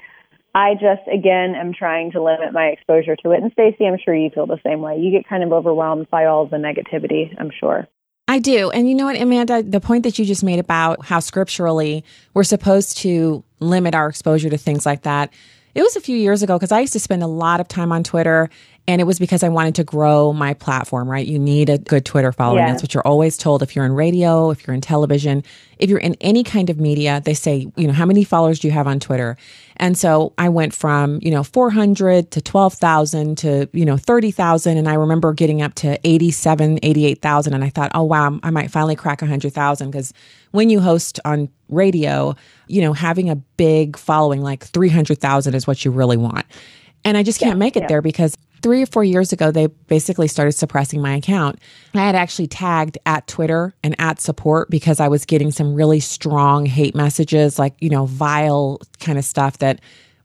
I 0.54 0.74
just 0.74 1.02
again 1.12 1.54
am 1.56 1.72
trying 1.72 2.12
to 2.12 2.22
limit 2.22 2.52
my 2.52 2.66
exposure 2.66 3.16
to 3.16 3.32
it. 3.32 3.42
And 3.42 3.50
Stacy, 3.52 3.86
I'm 3.86 3.98
sure 4.02 4.14
you 4.14 4.30
feel 4.30 4.46
the 4.46 4.60
same 4.64 4.80
way. 4.80 4.98
You 4.98 5.10
get 5.10 5.28
kind 5.28 5.42
of 5.42 5.52
overwhelmed 5.52 6.08
by 6.10 6.26
all 6.26 6.46
the 6.46 6.56
negativity, 6.56 7.34
I'm 7.38 7.50
sure. 7.58 7.88
I 8.26 8.38
do. 8.38 8.70
And 8.70 8.88
you 8.88 8.94
know 8.94 9.04
what, 9.04 9.20
Amanda, 9.20 9.62
the 9.62 9.80
point 9.80 10.04
that 10.04 10.18
you 10.18 10.24
just 10.24 10.42
made 10.42 10.58
about 10.58 11.04
how 11.04 11.20
scripturally 11.20 12.04
we're 12.32 12.44
supposed 12.44 12.96
to 12.98 13.44
limit 13.60 13.94
our 13.94 14.08
exposure 14.08 14.48
to 14.48 14.56
things 14.56 14.86
like 14.86 15.02
that. 15.02 15.32
It 15.74 15.82
was 15.82 15.96
a 15.96 16.00
few 16.00 16.16
years 16.16 16.42
ago 16.42 16.56
because 16.56 16.72
I 16.72 16.80
used 16.80 16.92
to 16.94 17.00
spend 17.00 17.22
a 17.22 17.26
lot 17.26 17.60
of 17.60 17.68
time 17.68 17.92
on 17.92 18.04
Twitter 18.04 18.48
and 18.86 19.00
it 19.00 19.04
was 19.04 19.19
because 19.19 19.42
I 19.42 19.48
wanted 19.48 19.76
to 19.76 19.84
grow 19.84 20.34
my 20.34 20.52
platform, 20.52 21.10
right? 21.10 21.26
You 21.26 21.38
need 21.38 21.70
a 21.70 21.78
good 21.78 22.04
Twitter 22.04 22.32
following. 22.32 22.58
Yeah. 22.58 22.70
That's 22.70 22.82
what 22.82 22.92
you're 22.92 23.06
always 23.06 23.38
told. 23.38 23.62
If 23.62 23.75
you're 23.75 23.86
in 23.86 23.92
radio, 23.92 24.50
if 24.50 24.66
you're 24.66 24.75
in 24.75 24.82
television, 24.82 25.42
if 25.78 25.88
you're 25.88 25.98
in 25.98 26.16
any 26.20 26.44
kind 26.44 26.69
of 26.69 26.78
media, 26.78 27.22
they 27.25 27.32
say, 27.32 27.66
you 27.76 27.86
know, 27.86 27.94
how 27.94 28.04
many 28.04 28.25
followers 28.25 28.58
do 28.58 28.69
you 28.69 28.72
have 28.72 28.86
on 28.86 29.00
Twitter? 29.00 29.38
And 29.76 29.96
so 29.96 30.34
I 30.36 30.50
went 30.50 30.74
from, 30.74 31.19
you 31.22 31.31
know, 31.31 31.43
400 31.43 32.31
to 32.32 32.43
12,000 32.43 33.38
to, 33.38 33.69
you 33.72 33.86
know, 33.86 33.96
30,000. 33.96 34.76
And 34.76 34.86
I 34.86 34.94
remember 34.94 35.32
getting 35.32 35.62
up 35.62 35.74
to 35.76 35.98
87, 36.05 36.79
88,000. 36.82 37.55
And 37.55 37.64
I 37.64 37.70
thought, 37.70 37.91
oh, 37.94 38.03
wow, 38.03 38.38
I 38.43 38.50
might 38.50 38.70
finally 38.70 38.96
crack 38.96 39.22
100,000 39.22 39.91
because 39.91 40.12
when 40.50 40.69
you 40.69 40.81
host 40.81 41.19
on 41.24 41.48
radio, 41.70 42.36
you 42.69 42.82
know, 42.82 42.93
having 42.93 43.31
a 43.31 43.36
big 43.36 43.96
following 43.96 44.43
like 44.43 44.62
300,000 44.62 45.55
is 45.55 45.67
what 45.67 45.86
you 45.86 45.91
really 45.91 46.19
want. 46.19 46.44
And 47.05 47.17
I 47.19 47.22
just 47.22 47.38
can't 47.38 47.56
yeah, 47.56 47.58
make 47.58 47.76
it 47.76 47.82
yeah. 47.82 47.88
there 47.88 48.03
because 48.03 48.36
three 48.64 48.82
or 48.82 48.86
four 48.86 49.04
years 49.04 49.30
ago, 49.30 49.50
they 49.50 49.66
basically 49.66 50.26
started 50.26 50.52
suppressing 50.52 51.02
my 51.02 51.14
account. 51.16 51.58
I 51.92 52.00
had 52.00 52.14
actually 52.14 52.46
tagged 52.46 52.96
at 53.04 53.26
Twitter 53.26 53.74
and 53.84 53.94
at 53.98 54.22
support 54.22 54.70
because 54.70 55.00
I 55.00 55.08
was 55.08 55.26
getting 55.26 55.50
some 55.50 55.74
really 55.74 56.00
strong 56.00 56.64
hate 56.64 56.94
messages, 56.94 57.58
like, 57.58 57.74
you 57.80 57.90
know, 57.90 58.06
vile 58.06 58.80
kind 59.00 59.18
of 59.18 59.24
stuff 59.26 59.58
that 59.58 59.82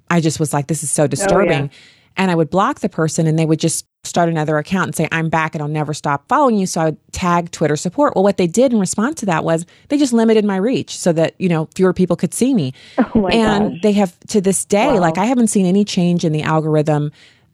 I 0.09 0.21
just 0.21 0.39
was 0.39 0.53
like, 0.53 0.67
this 0.67 0.83
is 0.83 0.89
so 0.89 1.05
disturbing. 1.05 1.63
Oh, 1.63 1.63
yeah. 1.63 1.69
And 2.15 2.31
I 2.31 2.35
would 2.35 2.49
block 2.49 2.79
the 2.79 2.87
person 2.87 3.27
and 3.27 3.37
they 3.37 3.45
would 3.45 3.59
just 3.59 3.85
start 4.05 4.29
another 4.29 4.57
account 4.57 4.87
and 4.87 4.95
say, 4.95 5.09
I'm 5.11 5.27
back 5.27 5.53
and 5.53 5.61
I'll 5.61 5.67
never 5.67 5.93
stop 5.93 6.29
following 6.29 6.57
you. 6.57 6.65
So 6.65 6.79
I 6.79 6.85
would 6.85 6.97
tag 7.11 7.51
Twitter 7.51 7.75
support. 7.75 8.15
Well, 8.15 8.23
what 8.23 8.37
they 8.37 8.47
did 8.47 8.71
in 8.71 8.79
response 8.79 9.19
to 9.19 9.25
that 9.25 9.43
was 9.43 9.65
they 9.89 9.97
just 9.97 10.13
limited 10.13 10.45
my 10.45 10.55
reach 10.55 10.97
so 10.97 11.11
that, 11.11 11.35
you 11.39 11.49
know, 11.49 11.67
fewer 11.75 11.93
people 11.93 12.15
could 12.15 12.33
see 12.33 12.53
me. 12.53 12.73
Oh 13.15 13.27
and 13.27 13.73
gosh. 13.73 13.81
they 13.81 13.91
have 13.93 14.17
to 14.27 14.39
this 14.39 14.63
day, 14.65 14.93
wow. 14.93 14.99
like 14.99 15.17
I 15.17 15.25
haven't 15.25 15.47
seen 15.47 15.65
any 15.65 15.83
change 15.83 16.23
in 16.23 16.31
the 16.31 16.43
algorithm 16.43 17.11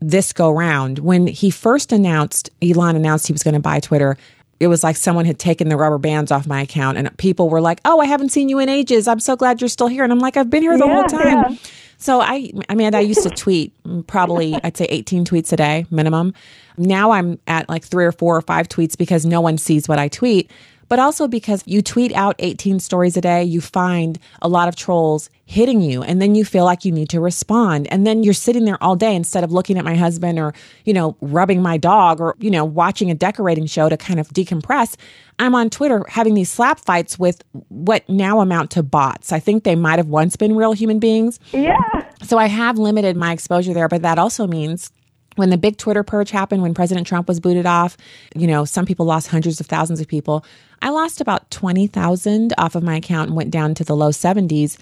this 0.09 0.33
go 0.33 0.51
round. 0.51 0.99
When 0.99 1.27
he 1.27 1.49
first 1.49 1.91
announced, 1.91 2.49
Elon 2.61 2.95
announced 2.95 3.27
he 3.27 3.33
was 3.33 3.43
going 3.43 3.55
to 3.55 3.59
buy 3.59 3.79
Twitter, 3.79 4.17
it 4.59 4.67
was 4.67 4.83
like 4.83 4.95
someone 4.95 5.25
had 5.25 5.37
taken 5.37 5.69
the 5.69 5.75
rubber 5.75 5.97
bands 5.97 6.31
off 6.31 6.47
my 6.47 6.61
account 6.61 6.97
and 6.97 7.15
people 7.17 7.49
were 7.49 7.59
like, 7.59 7.81
"Oh, 7.83 7.99
I 7.99 8.05
haven't 8.05 8.29
seen 8.29 8.47
you 8.47 8.59
in 8.59 8.69
ages. 8.69 9.07
I'm 9.07 9.19
so 9.19 9.35
glad 9.35 9.61
you're 9.61 9.67
still 9.67 9.87
here." 9.87 10.03
And 10.03 10.13
I'm 10.13 10.19
like, 10.19 10.37
"I've 10.37 10.49
been 10.49 10.63
here 10.63 10.77
the 10.77 10.85
yeah, 10.85 10.93
whole 10.93 11.03
time." 11.05 11.51
Yeah. 11.51 11.57
So 11.97 12.21
I 12.21 12.51
I 12.69 12.75
mean, 12.75 12.95
I 12.95 13.01
used 13.01 13.23
to 13.23 13.29
tweet 13.29 13.73
probably 14.07 14.57
I'd 14.63 14.77
say 14.77 14.85
18 14.85 15.25
tweets 15.25 15.51
a 15.51 15.57
day 15.57 15.85
minimum. 15.89 16.33
Now 16.77 17.11
I'm 17.11 17.39
at 17.47 17.67
like 17.69 17.83
3 17.83 18.05
or 18.05 18.11
4 18.11 18.37
or 18.37 18.41
5 18.41 18.67
tweets 18.67 18.97
because 18.97 19.25
no 19.25 19.39
one 19.41 19.57
sees 19.57 19.87
what 19.87 19.97
I 19.97 20.07
tweet. 20.07 20.51
But 20.87 20.99
also 20.99 21.27
because 21.27 21.63
you 21.65 21.81
tweet 21.81 22.13
out 22.13 22.35
18 22.39 22.79
stories 22.79 23.17
a 23.17 23.21
day, 23.21 23.43
you 23.43 23.61
find 23.61 24.19
a 24.41 24.47
lot 24.47 24.67
of 24.67 24.75
trolls 24.75 25.29
hitting 25.45 25.79
you 25.81 26.01
and 26.01 26.21
then 26.21 26.33
you 26.33 26.43
feel 26.43 26.65
like 26.65 26.85
you 26.85 26.91
need 26.91 27.09
to 27.09 27.19
respond. 27.19 27.87
And 27.91 28.05
then 28.05 28.23
you're 28.23 28.33
sitting 28.33 28.65
there 28.65 28.81
all 28.81 28.95
day 28.95 29.15
instead 29.15 29.43
of 29.43 29.51
looking 29.51 29.77
at 29.77 29.85
my 29.85 29.95
husband 29.95 30.39
or, 30.39 30.53
you 30.85 30.93
know, 30.93 31.15
rubbing 31.21 31.61
my 31.61 31.77
dog 31.77 32.19
or, 32.19 32.35
you 32.39 32.49
know, 32.49 32.65
watching 32.65 33.11
a 33.11 33.15
decorating 33.15 33.65
show 33.67 33.87
to 33.89 33.97
kind 33.97 34.19
of 34.19 34.27
decompress. 34.29 34.95
I'm 35.37 35.53
on 35.53 35.69
Twitter 35.69 36.03
having 36.07 36.33
these 36.33 36.49
slap 36.49 36.79
fights 36.79 37.19
with 37.19 37.43
what 37.69 38.07
now 38.09 38.39
amount 38.39 38.71
to 38.71 38.83
bots. 38.83 39.31
I 39.31 39.39
think 39.39 39.63
they 39.63 39.75
might 39.75 39.99
have 39.99 40.07
once 40.07 40.35
been 40.35 40.55
real 40.55 40.73
human 40.73 40.99
beings. 40.99 41.39
Yeah. 41.51 41.77
So 42.23 42.37
I 42.37 42.47
have 42.47 42.77
limited 42.77 43.15
my 43.15 43.31
exposure 43.31 43.73
there, 43.73 43.87
but 43.87 44.01
that 44.01 44.17
also 44.17 44.47
means 44.47 44.91
when 45.35 45.49
the 45.49 45.57
big 45.57 45.77
Twitter 45.77 46.03
purge 46.03 46.31
happened, 46.31 46.61
when 46.61 46.73
President 46.73 47.05
Trump 47.07 47.27
was 47.27 47.39
booted 47.39 47.65
off, 47.65 47.97
you 48.35 48.47
know, 48.47 48.65
some 48.65 48.85
people 48.85 49.05
lost 49.05 49.27
hundreds 49.27 49.59
of 49.59 49.67
thousands 49.67 49.99
of 49.99 50.07
people. 50.07 50.45
I 50.81 50.89
lost 50.89 51.21
about 51.21 51.49
20,000 51.51 52.53
off 52.57 52.75
of 52.75 52.83
my 52.83 52.97
account 52.97 53.29
and 53.29 53.35
went 53.35 53.51
down 53.51 53.73
to 53.75 53.83
the 53.83 53.95
low 53.95 54.09
70s. 54.09 54.77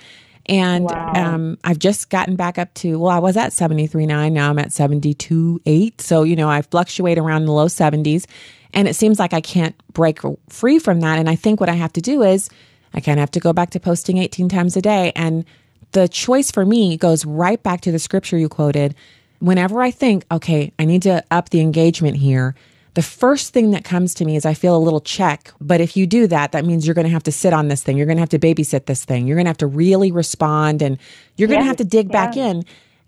And 0.48 0.86
wow. 0.86 1.14
um, 1.16 1.58
I've 1.64 1.80
just 1.80 2.10
gotten 2.10 2.36
back 2.36 2.58
up 2.58 2.74
to, 2.76 3.00
well, 3.00 3.12
I 3.12 3.20
was 3.20 3.38
at 3.38 3.52
73.9. 3.52 4.32
Now 4.32 4.50
I'm 4.50 4.60
at 4.60 4.70
72.8. 4.70 6.02
So, 6.02 6.24
you 6.24 6.36
know, 6.36 6.50
I 6.50 6.62
fluctuate 6.62 7.18
around 7.18 7.46
the 7.46 7.54
low 7.54 7.68
70s. 7.68 8.26
And 8.74 8.88
it 8.88 8.96
seems 8.96 9.20
like 9.20 9.34
I 9.34 9.42
can't 9.42 9.76
break 9.94 10.20
free 10.50 10.80
from 10.80 11.00
that. 11.02 11.20
And 11.20 11.30
I 11.30 11.36
think 11.36 11.60
what 11.60 11.70
I 11.70 11.76
have 11.76 11.94
to 11.94 12.02
do 12.02 12.24
is 12.24 12.50
I 12.94 13.00
kind 13.00 13.20
of 13.20 13.22
have 13.22 13.32
to 13.32 13.40
go 13.40 13.54
back 13.54 13.70
to 13.72 13.80
posting 13.80 14.18
18 14.18 14.50
times 14.50 14.76
a 14.76 14.82
day. 14.82 15.12
And 15.16 15.46
the 15.94 16.08
choice 16.08 16.52
for 16.52 16.66
me 16.66 16.98
goes 16.98 17.26
right 17.26 17.62
back 17.62 17.82
to 17.82 17.92
the 17.92 18.00
scripture 18.00 18.38
you 18.38 18.50
quoted. 18.50 18.96
Whenever 19.44 19.82
I 19.82 19.92
think, 19.92 20.26
okay, 20.32 20.72
I 20.80 20.86
need 20.86 21.02
to 21.02 21.22
up 21.30 21.50
the 21.50 21.60
engagement 21.60 22.16
here, 22.16 22.56
the 22.94 23.02
first 23.02 23.52
thing 23.52 23.72
that 23.72 23.84
comes 23.84 24.14
to 24.14 24.24
me 24.24 24.38
is 24.38 24.46
I 24.46 24.54
feel 24.54 24.74
a 24.74 24.80
little 24.80 25.02
check. 25.02 25.52
But 25.60 25.82
if 25.82 25.98
you 25.98 26.08
do 26.08 26.28
that, 26.28 26.54
that 26.54 26.64
means 26.64 26.88
you're 26.88 26.94
going 26.94 27.08
to 27.08 27.12
have 27.12 27.24
to 27.24 27.32
sit 27.34 27.52
on 27.52 27.68
this 27.68 27.84
thing. 27.84 27.98
You're 27.98 28.06
going 28.06 28.16
to 28.16 28.22
have 28.22 28.30
to 28.30 28.40
babysit 28.40 28.86
this 28.86 29.04
thing. 29.04 29.28
You're 29.28 29.36
going 29.36 29.44
to 29.44 29.50
have 29.50 29.58
to 29.58 29.68
really 29.68 30.14
respond 30.14 30.82
and 30.82 30.98
you're 31.36 31.50
going 31.50 31.60
to 31.60 31.66
have 31.66 31.76
to 31.76 31.84
dig 31.84 32.08
yeah. 32.08 32.26
back 32.26 32.38
in. 32.38 32.64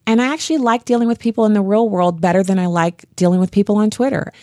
And 0.06 0.22
I 0.22 0.34
actually 0.34 0.58
like 0.58 0.84
dealing 0.84 1.08
with 1.08 1.20
people 1.20 1.46
in 1.46 1.54
the 1.54 1.62
real 1.62 1.88
world 1.88 2.20
better 2.20 2.44
than 2.44 2.60
I 2.60 2.66
like 2.66 3.06
dealing 3.16 3.40
with 3.40 3.52
people 3.52 3.78
on 3.78 3.90
Twitter. 3.90 4.34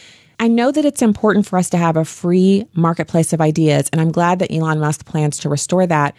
I 0.40 0.48
know 0.48 0.72
that 0.72 0.86
it's 0.86 1.02
important 1.02 1.46
for 1.46 1.58
us 1.58 1.68
to 1.70 1.76
have 1.76 1.98
a 1.98 2.06
free 2.06 2.64
marketplace 2.72 3.34
of 3.34 3.42
ideas, 3.42 3.90
and 3.92 4.00
I'm 4.00 4.10
glad 4.10 4.38
that 4.38 4.50
Elon 4.50 4.80
Musk 4.80 5.04
plans 5.04 5.38
to 5.40 5.50
restore 5.50 5.86
that. 5.86 6.16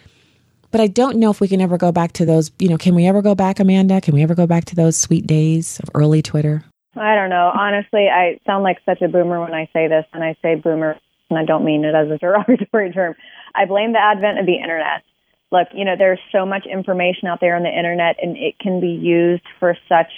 But 0.74 0.80
I 0.80 0.88
don't 0.88 1.18
know 1.18 1.30
if 1.30 1.40
we 1.40 1.46
can 1.46 1.60
ever 1.60 1.78
go 1.78 1.92
back 1.92 2.14
to 2.14 2.26
those, 2.26 2.50
you 2.58 2.68
know, 2.68 2.76
can 2.76 2.96
we 2.96 3.06
ever 3.06 3.22
go 3.22 3.36
back, 3.36 3.60
Amanda? 3.60 4.00
Can 4.00 4.12
we 4.12 4.24
ever 4.24 4.34
go 4.34 4.44
back 4.44 4.64
to 4.64 4.74
those 4.74 4.96
sweet 4.96 5.24
days 5.24 5.78
of 5.78 5.88
early 5.94 6.20
Twitter? 6.20 6.64
I 6.96 7.14
don't 7.14 7.30
know. 7.30 7.52
Honestly, 7.54 8.08
I 8.08 8.40
sound 8.44 8.64
like 8.64 8.78
such 8.84 9.00
a 9.00 9.06
boomer 9.06 9.40
when 9.40 9.54
I 9.54 9.70
say 9.72 9.86
this, 9.86 10.04
and 10.12 10.24
I 10.24 10.34
say 10.42 10.56
boomer, 10.56 10.98
and 11.30 11.38
I 11.38 11.44
don't 11.44 11.64
mean 11.64 11.84
it 11.84 11.94
as 11.94 12.10
a 12.10 12.18
derogatory 12.20 12.90
term. 12.90 13.14
I 13.54 13.66
blame 13.66 13.92
the 13.92 14.00
advent 14.00 14.40
of 14.40 14.46
the 14.46 14.56
internet. 14.56 15.04
Look, 15.52 15.68
you 15.72 15.84
know, 15.84 15.94
there's 15.96 16.18
so 16.32 16.44
much 16.44 16.66
information 16.66 17.28
out 17.28 17.38
there 17.40 17.54
on 17.54 17.62
the 17.62 17.68
internet, 17.68 18.16
and 18.20 18.36
it 18.36 18.58
can 18.58 18.80
be 18.80 18.88
used 18.88 19.46
for 19.60 19.76
such 19.88 20.10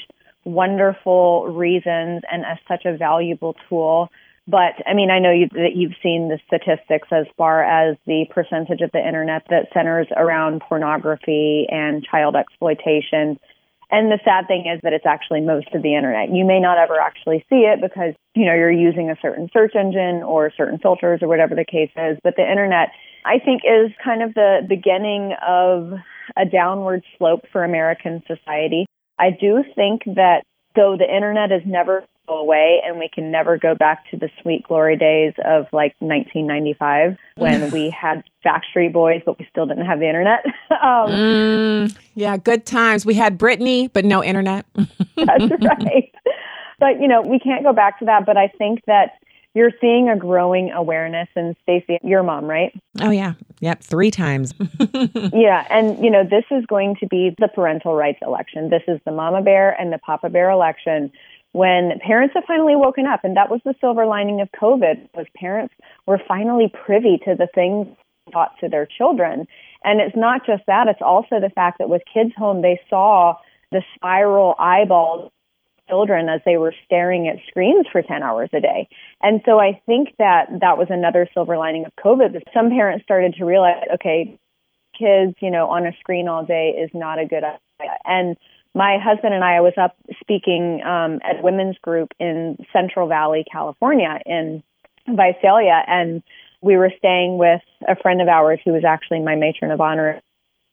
wonderful 0.45 1.49
reasons 1.49 2.23
and 2.33 2.47
as 2.47 2.57
such 2.67 2.87
a 2.87 2.97
valuable 2.97 3.57
tool. 3.69 4.09
But 4.49 4.75
I 4.87 4.95
mean, 4.95 5.11
I 5.11 5.19
know 5.19 5.33
you, 5.33 5.49
that 5.53 5.75
you've 5.75 5.97
seen 6.03 6.29
the 6.29 6.39
statistics 6.47 7.09
as 7.11 7.27
far 7.37 7.65
as 7.65 7.97
the 8.07 8.27
percentage 8.31 8.81
of 8.81 8.93
the 8.93 9.05
internet 9.05 9.43
that 9.51 9.69
centers 9.75 10.07
around 10.17 10.61
pornography 10.61 11.67
and 11.69 12.05
child 12.05 12.37
exploitation 12.37 13.39
and 13.91 14.11
the 14.11 14.19
sad 14.25 14.49
thing 14.49 14.67
is 14.67 14.81
that 14.83 14.93
it's 14.93 15.07
actually 15.07 15.41
most 15.41 15.69
of 15.73 15.83
the 15.83 15.95
internet. 15.95 16.35
You 16.35 16.45
may 16.45 16.59
not 16.59 16.77
ever 16.77 16.99
actually 16.99 17.45
see 17.49 17.71
it 17.71 17.81
because, 17.81 18.15
you 18.35 18.45
know, 18.45 18.55
you're 18.55 18.71
using 18.71 19.11
a 19.11 19.17
certain 19.23 19.49
search 19.53 19.77
engine 19.77 20.23
or 20.25 20.51
certain 20.57 20.79
filters 20.79 21.21
or 21.23 21.29
whatever 21.29 21.55
the 21.55 21.65
case 21.65 21.91
is. 21.97 22.19
But 22.25 22.35
the 22.37 22.49
internet, 22.49 22.89
I 23.25 23.39
think, 23.39 23.63
is 23.65 23.93
kind 24.03 24.23
of 24.23 24.35
the 24.35 24.67
beginning 24.69 25.35
of 25.47 25.93
a 26.37 26.45
downward 26.45 27.05
slope 27.17 27.45
for 27.53 27.63
American 27.63 28.23
society. 28.27 28.87
I 29.21 29.31
do 29.31 29.63
think 29.77 30.03
that 30.17 30.43
though 30.75 30.97
the 30.99 31.07
internet 31.07 31.53
is 31.53 31.63
never 31.65 32.05
go 32.27 32.39
away 32.39 32.81
and 32.85 32.99
we 32.99 33.09
can 33.13 33.31
never 33.31 33.59
go 33.59 33.75
back 33.75 34.09
to 34.11 34.17
the 34.17 34.29
sweet 34.43 34.63
glory 34.65 34.97
days 34.97 35.35
of 35.45 35.67
like 35.73 35.95
1995 36.01 37.17
when 37.37 37.71
we 37.71 37.91
had 37.91 38.23
Backstreet 38.45 38.93
Boys, 38.93 39.23
but 39.25 39.39
we 39.39 39.47
still 39.51 39.67
didn't 39.67 39.87
have 39.87 39.99
the 39.99 40.07
internet. 40.07 40.45
um, 40.71 41.11
mm, 41.11 41.99
yeah, 42.15 42.37
good 42.37 42.67
times. 42.67 43.05
We 43.05 43.15
had 43.15 43.39
Britney, 43.39 43.91
but 43.93 44.05
no 44.05 44.23
internet. 44.23 44.67
that's 44.75 45.51
right. 45.63 46.13
But, 46.79 47.01
you 47.01 47.09
know, 47.09 47.23
we 47.23 47.39
can't 47.39 47.65
go 47.65 47.73
back 47.73 47.99
to 48.01 48.05
that. 48.07 48.27
But 48.27 48.37
I 48.37 48.49
think 48.49 48.85
that 48.87 49.19
you're 49.55 49.73
seeing 49.81 50.11
a 50.11 50.17
growing 50.17 50.71
awareness 50.71 51.29
and 51.35 51.57
Stacy, 51.63 51.99
your 52.03 52.23
mom, 52.23 52.45
right? 52.45 52.79
Oh 53.01 53.11
yeah. 53.11 53.33
Yep, 53.61 53.83
three 53.83 54.11
times. 54.11 54.53
yeah, 55.33 55.67
and 55.71 55.99
you 56.05 56.11
know, 56.11 56.25
this 56.25 56.45
is 56.51 56.67
going 56.67 56.95
to 57.01 57.07
be 57.07 57.35
the 57.39 57.49
parental 57.49 57.95
rights 57.95 58.19
election. 58.21 58.69
This 58.69 58.83
is 58.87 59.01
the 59.07 59.13
mama 59.13 59.41
bear 59.41 59.71
and 59.81 59.91
the 59.91 59.97
papa 59.97 60.29
bear 60.29 60.51
election 60.51 61.11
when 61.57 61.99
parents 62.07 62.35
have 62.35 62.45
finally 62.47 62.77
woken 62.77 63.07
up 63.07 63.21
and 63.25 63.35
that 63.37 63.51
was 63.51 63.63
the 63.65 63.75
silver 63.81 64.05
lining 64.05 64.43
of 64.43 64.49
covid 64.53 65.09
was 65.15 65.27
parents 65.35 65.75
were 66.07 66.21
finally 66.29 66.71
privy 66.85 67.19
to 67.25 67.35
the 67.35 67.49
things 67.55 67.87
taught 68.31 68.53
to 68.61 68.69
their 68.69 68.87
children 68.87 69.47
and 69.83 70.01
it's 70.01 70.17
not 70.17 70.45
just 70.45 70.63
that 70.67 70.87
it's 70.87 71.01
also 71.01 71.41
the 71.41 71.51
fact 71.55 71.79
that 71.79 71.89
with 71.89 72.03
kids 72.13 72.33
home 72.37 72.61
they 72.61 72.79
saw 72.91 73.35
the 73.73 73.83
spiral 73.95 74.55
eyeballs 74.59 75.33
children 75.89 76.29
as 76.29 76.41
they 76.45 76.57
were 76.57 76.75
staring 76.85 77.29
at 77.29 77.37
screens 77.49 77.87
for 77.91 78.03
10 78.03 78.21
hours 78.21 78.51
a 78.53 78.61
day. 78.61 78.89
And 79.23 79.41
so 79.47 79.61
I 79.61 79.81
think 79.87 80.09
that 80.19 80.47
that 80.61 80.79
was 80.79 80.89
another 80.91 81.29
silver 81.33 81.57
lining 81.57 81.85
of 81.87 81.93
COVID. 81.95 82.33
That 82.33 82.43
some 82.53 82.71
parents 82.71 83.05
started 83.05 83.35
to 83.35 83.45
realize, 83.45 83.85
okay, 83.95 84.37
kids, 84.99 85.37
you 85.41 85.51
know, 85.51 85.69
on 85.69 85.87
a 85.87 85.93
screen 86.01 86.27
all 86.27 86.45
day 86.45 86.71
is 86.71 86.91
not 86.93 87.21
a 87.21 87.27
good 87.27 87.45
idea. 87.45 87.97
And 88.05 88.37
my 88.77 88.99
husband 89.03 89.33
and 89.33 89.43
I, 89.43 89.63
was 89.63 89.73
up 89.81 89.97
speaking 90.21 90.83
um, 90.85 91.21
at 91.25 91.41
a 91.41 91.43
women's 91.43 91.79
group 91.79 92.11
in 92.21 92.59
Central 92.75 93.09
Valley, 93.09 93.45
California, 93.51 94.21
in 94.27 94.63
Visalia, 95.09 95.83
and 95.87 96.23
we 96.61 96.77
were 96.77 96.93
staying 96.99 97.39
with 97.39 97.63
a 97.89 97.97
friend 97.97 98.21
of 98.21 98.29
ours 98.29 98.61
who 98.65 98.73
was 98.73 98.85
actually 98.85 99.21
my 99.21 99.35
matron 99.35 99.71
of 99.71 99.81
honor. 99.81 100.21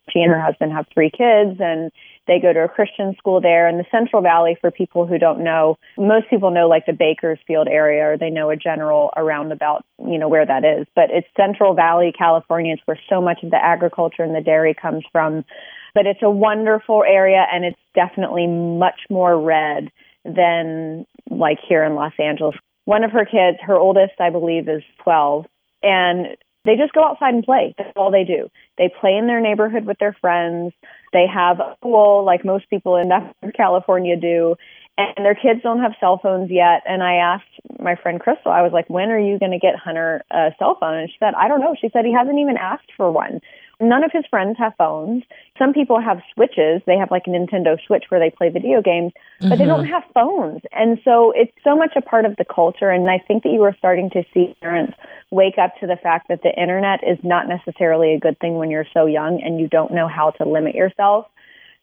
She 0.10 0.20
and 0.20 0.30
her 0.34 0.42
husband 0.42 0.74
have 0.74 0.86
three 0.94 1.12
kids, 1.12 1.62
and 1.62 1.94
they 2.28 2.42
go 2.42 2.52
to 2.52 2.66
a 2.66 2.68
Christian 2.68 3.16
school 3.18 3.40
there. 3.40 3.70
In 3.70 3.78
the 3.78 3.86
Central 3.90 4.22
Valley, 4.22 4.58
for 4.60 4.70
people 4.70 5.08
who 5.08 5.18
don't 5.18 5.42
know, 5.42 5.78
most 5.98 6.30
people 6.30 6.52
know 6.52 6.68
like 6.68 6.86
the 6.86 6.92
Bakersfield 6.92 7.70
area, 7.70 8.04
or 8.04 8.18
they 8.18 8.30
know 8.30 8.50
a 8.50 8.58
general 8.58 9.12
around 9.16 9.54
about, 9.54 9.86
you 10.06 10.18
know, 10.18 10.28
where 10.28 10.46
that 10.46 10.66
is. 10.66 10.88
But 10.94 11.06
it's 11.10 11.28
Central 11.38 11.74
Valley, 11.74 12.14
California. 12.18 12.74
It's 12.74 12.82
where 12.84 13.00
so 13.10 13.22
much 13.22 13.44
of 13.44 13.52
the 13.52 13.64
agriculture 13.64 14.24
and 14.24 14.36
the 14.36 14.42
dairy 14.42 14.74
comes 14.74 15.06
from. 15.14 15.46
But 15.94 16.06
it's 16.08 16.22
a 16.24 16.30
wonderful 16.30 17.04
area 17.08 17.46
and 17.52 17.66
it's 17.66 17.80
definitely 17.94 18.48
much 18.48 19.00
more 19.10 19.40
red 19.40 19.92
than 20.26 21.06
like 21.30 21.60
here 21.68 21.84
in 21.84 21.96
Los 21.96 22.14
Angeles. 22.20 22.56
One 22.86 23.04
of 23.04 23.12
her 23.12 23.26
kids, 23.26 23.60
her 23.66 23.78
oldest, 23.78 24.20
I 24.20 24.30
believe, 24.30 24.68
is 24.68 24.84
12, 25.04 25.46
and 25.82 26.38
they 26.66 26.76
just 26.76 26.94
go 26.94 27.04
outside 27.04 27.34
and 27.34 27.44
play. 27.44 27.76
That's 27.78 27.92
all 27.96 28.12
they 28.12 28.24
do. 28.24 28.50
They 28.78 28.90
play 29.02 29.16
in 29.16 29.28
their 29.28 29.42
neighborhood 29.42 29.86
with 29.86 30.00
their 30.00 30.16
friends. 30.20 30.74
They 31.12 31.26
have 31.34 31.60
a 31.60 31.76
pool 31.82 32.26
like 32.26 32.46
most 32.46 32.70
people 32.70 32.96
in 32.96 33.12
California 33.56 34.16
do. 34.16 34.56
And 34.98 35.26
their 35.26 35.36
kids 35.36 35.62
don't 35.64 35.82
have 35.82 35.94
cell 36.00 36.20
phones 36.22 36.52
yet. 36.52 36.84
And 36.86 37.02
I 37.04 37.16
asked 37.16 37.80
my 37.80 37.96
friend 37.96 38.20
Crystal, 38.20 38.52
I 38.52 38.62
was 38.62 38.72
like, 38.72 38.90
when 38.90 39.10
are 39.10 39.20
you 39.20 39.40
going 39.40 39.52
to 39.52 39.60
get 39.60 39.76
Hunter 39.76 40.24
a 40.32 40.52
cell 40.60 40.78
phone? 40.80 40.96
And 40.96 41.10
she 41.10 41.18
said, 41.20 41.34
I 41.36 41.48
don't 41.48 41.60
know. 41.60 41.76
She 41.80 41.90
said 41.92 42.06
he 42.06 42.14
hasn't 42.14 42.40
even 42.40 42.58
asked 42.58 42.92
for 42.96 43.12
one. 43.12 43.42
None 43.84 44.04
of 44.04 44.12
his 44.12 44.24
friends 44.30 44.58
have 44.58 44.74
phones. 44.78 45.24
Some 45.60 45.74
people 45.74 46.00
have 46.00 46.22
switches. 46.34 46.82
They 46.86 46.98
have 46.98 47.12
like 47.12 47.24
a 47.28 47.30
Nintendo 47.30 47.78
Switch 47.86 48.06
where 48.10 48.20
they 48.20 48.30
play 48.30 48.50
video 48.50 48.82
games, 48.82 49.12
but 49.40 49.48
mm-hmm. 49.48 49.60
they 49.60 49.66
don't 49.66 49.86
have 49.86 50.04
phones. 50.14 50.62
And 50.72 51.00
so 51.04 51.34
it's 51.36 51.52
so 51.64 51.76
much 51.76 51.94
a 51.96 52.02
part 52.02 52.26
of 52.26 52.36
the 52.38 52.46
culture. 52.46 52.90
And 52.90 53.10
I 53.10 53.20
think 53.20 53.44
that 53.44 53.52
you 53.52 53.62
are 53.64 53.76
starting 53.78 54.10
to 54.12 54.24
see 54.34 54.56
parents 54.62 54.94
wake 55.32 55.58
up 55.58 55.74
to 55.82 55.88
the 55.88 55.98
fact 56.02 56.30
that 56.30 56.42
the 56.44 56.52
internet 56.52 57.02
is 57.04 57.18
not 57.24 57.48
necessarily 57.48 58.14
a 58.14 58.20
good 58.20 58.40
thing 58.40 58.56
when 58.56 58.72
you're 58.72 58.88
so 58.94 59.06
young 59.06 59.42
and 59.44 59.60
you 59.60 59.68
don't 59.68 59.92
know 59.92 60.08
how 60.08 60.32
to 60.32 60.48
limit 60.48 60.76
yourself. 60.76 61.28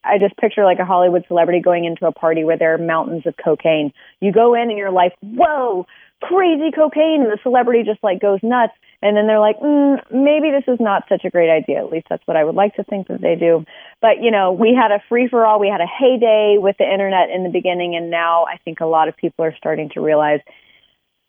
I 0.03 0.19
just 0.19 0.37
picture 0.37 0.65
like 0.65 0.79
a 0.79 0.85
Hollywood 0.85 1.25
celebrity 1.29 1.61
going 1.61 1.85
into 1.85 2.07
a 2.07 2.13
party 2.13 2.45
where 2.45 2.57
there 2.57 2.75
are 2.75 2.79
mountains 2.79 3.27
of 3.27 3.35
cocaine. 3.37 3.93
You 4.21 4.33
go 4.33 4.55
in 4.55 4.71
and 4.71 4.79
you're 4.79 4.91
like, 4.91 5.13
whoa, 5.21 5.87
crazy 6.23 6.71
cocaine. 6.71 7.23
And 7.23 7.31
the 7.31 7.39
celebrity 7.43 7.83
just 7.85 8.03
like 8.03 8.21
goes 8.21 8.41
nuts. 8.43 8.73
And 9.03 9.17
then 9.17 9.27
they're 9.27 9.41
like, 9.41 9.59
mm, 9.61 9.97
maybe 10.11 10.51
this 10.51 10.73
is 10.73 10.79
not 10.79 11.05
such 11.09 11.25
a 11.25 11.31
great 11.31 11.51
idea. 11.51 11.79
At 11.79 11.91
least 11.91 12.07
that's 12.11 12.27
what 12.27 12.37
I 12.37 12.45
would 12.45 12.55
like 12.55 12.77
to 12.77 12.85
think 12.85 13.09
that 13.09 13.21
they 13.21 13.35
do. 13.35 13.65
But, 14.03 14.21
you 14.21 14.31
know, 14.31 14.53
we 14.53 14.77
had 14.77 14.93
a 14.93 15.03
free 15.09 15.29
for 15.29 15.47
all. 15.47 15.59
We 15.59 15.69
had 15.69 15.81
a 15.81 15.87
heyday 15.87 16.57
with 16.59 16.77
the 16.79 16.85
internet 16.85 17.31
in 17.31 17.43
the 17.43 17.51
beginning. 17.51 17.97
And 17.97 18.11
now 18.11 18.45
I 18.45 18.59
think 18.59 18.81
a 18.81 18.87
lot 18.87 19.09
of 19.09 19.17
people 19.17 19.45
are 19.45 19.57
starting 19.57 19.89
to 19.95 20.01
realize, 20.01 20.41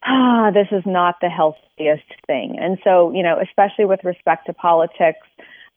ah, 0.04 0.52
this 0.54 0.68
is 0.72 0.84
not 0.86 1.16
the 1.22 1.30
healthiest 1.30 2.10
thing. 2.28 2.58
And 2.60 2.78
so, 2.84 3.12
you 3.14 3.24
know, 3.24 3.38
especially 3.42 3.86
with 3.86 4.04
respect 4.04 4.48
to 4.48 4.54
politics, 4.54 5.26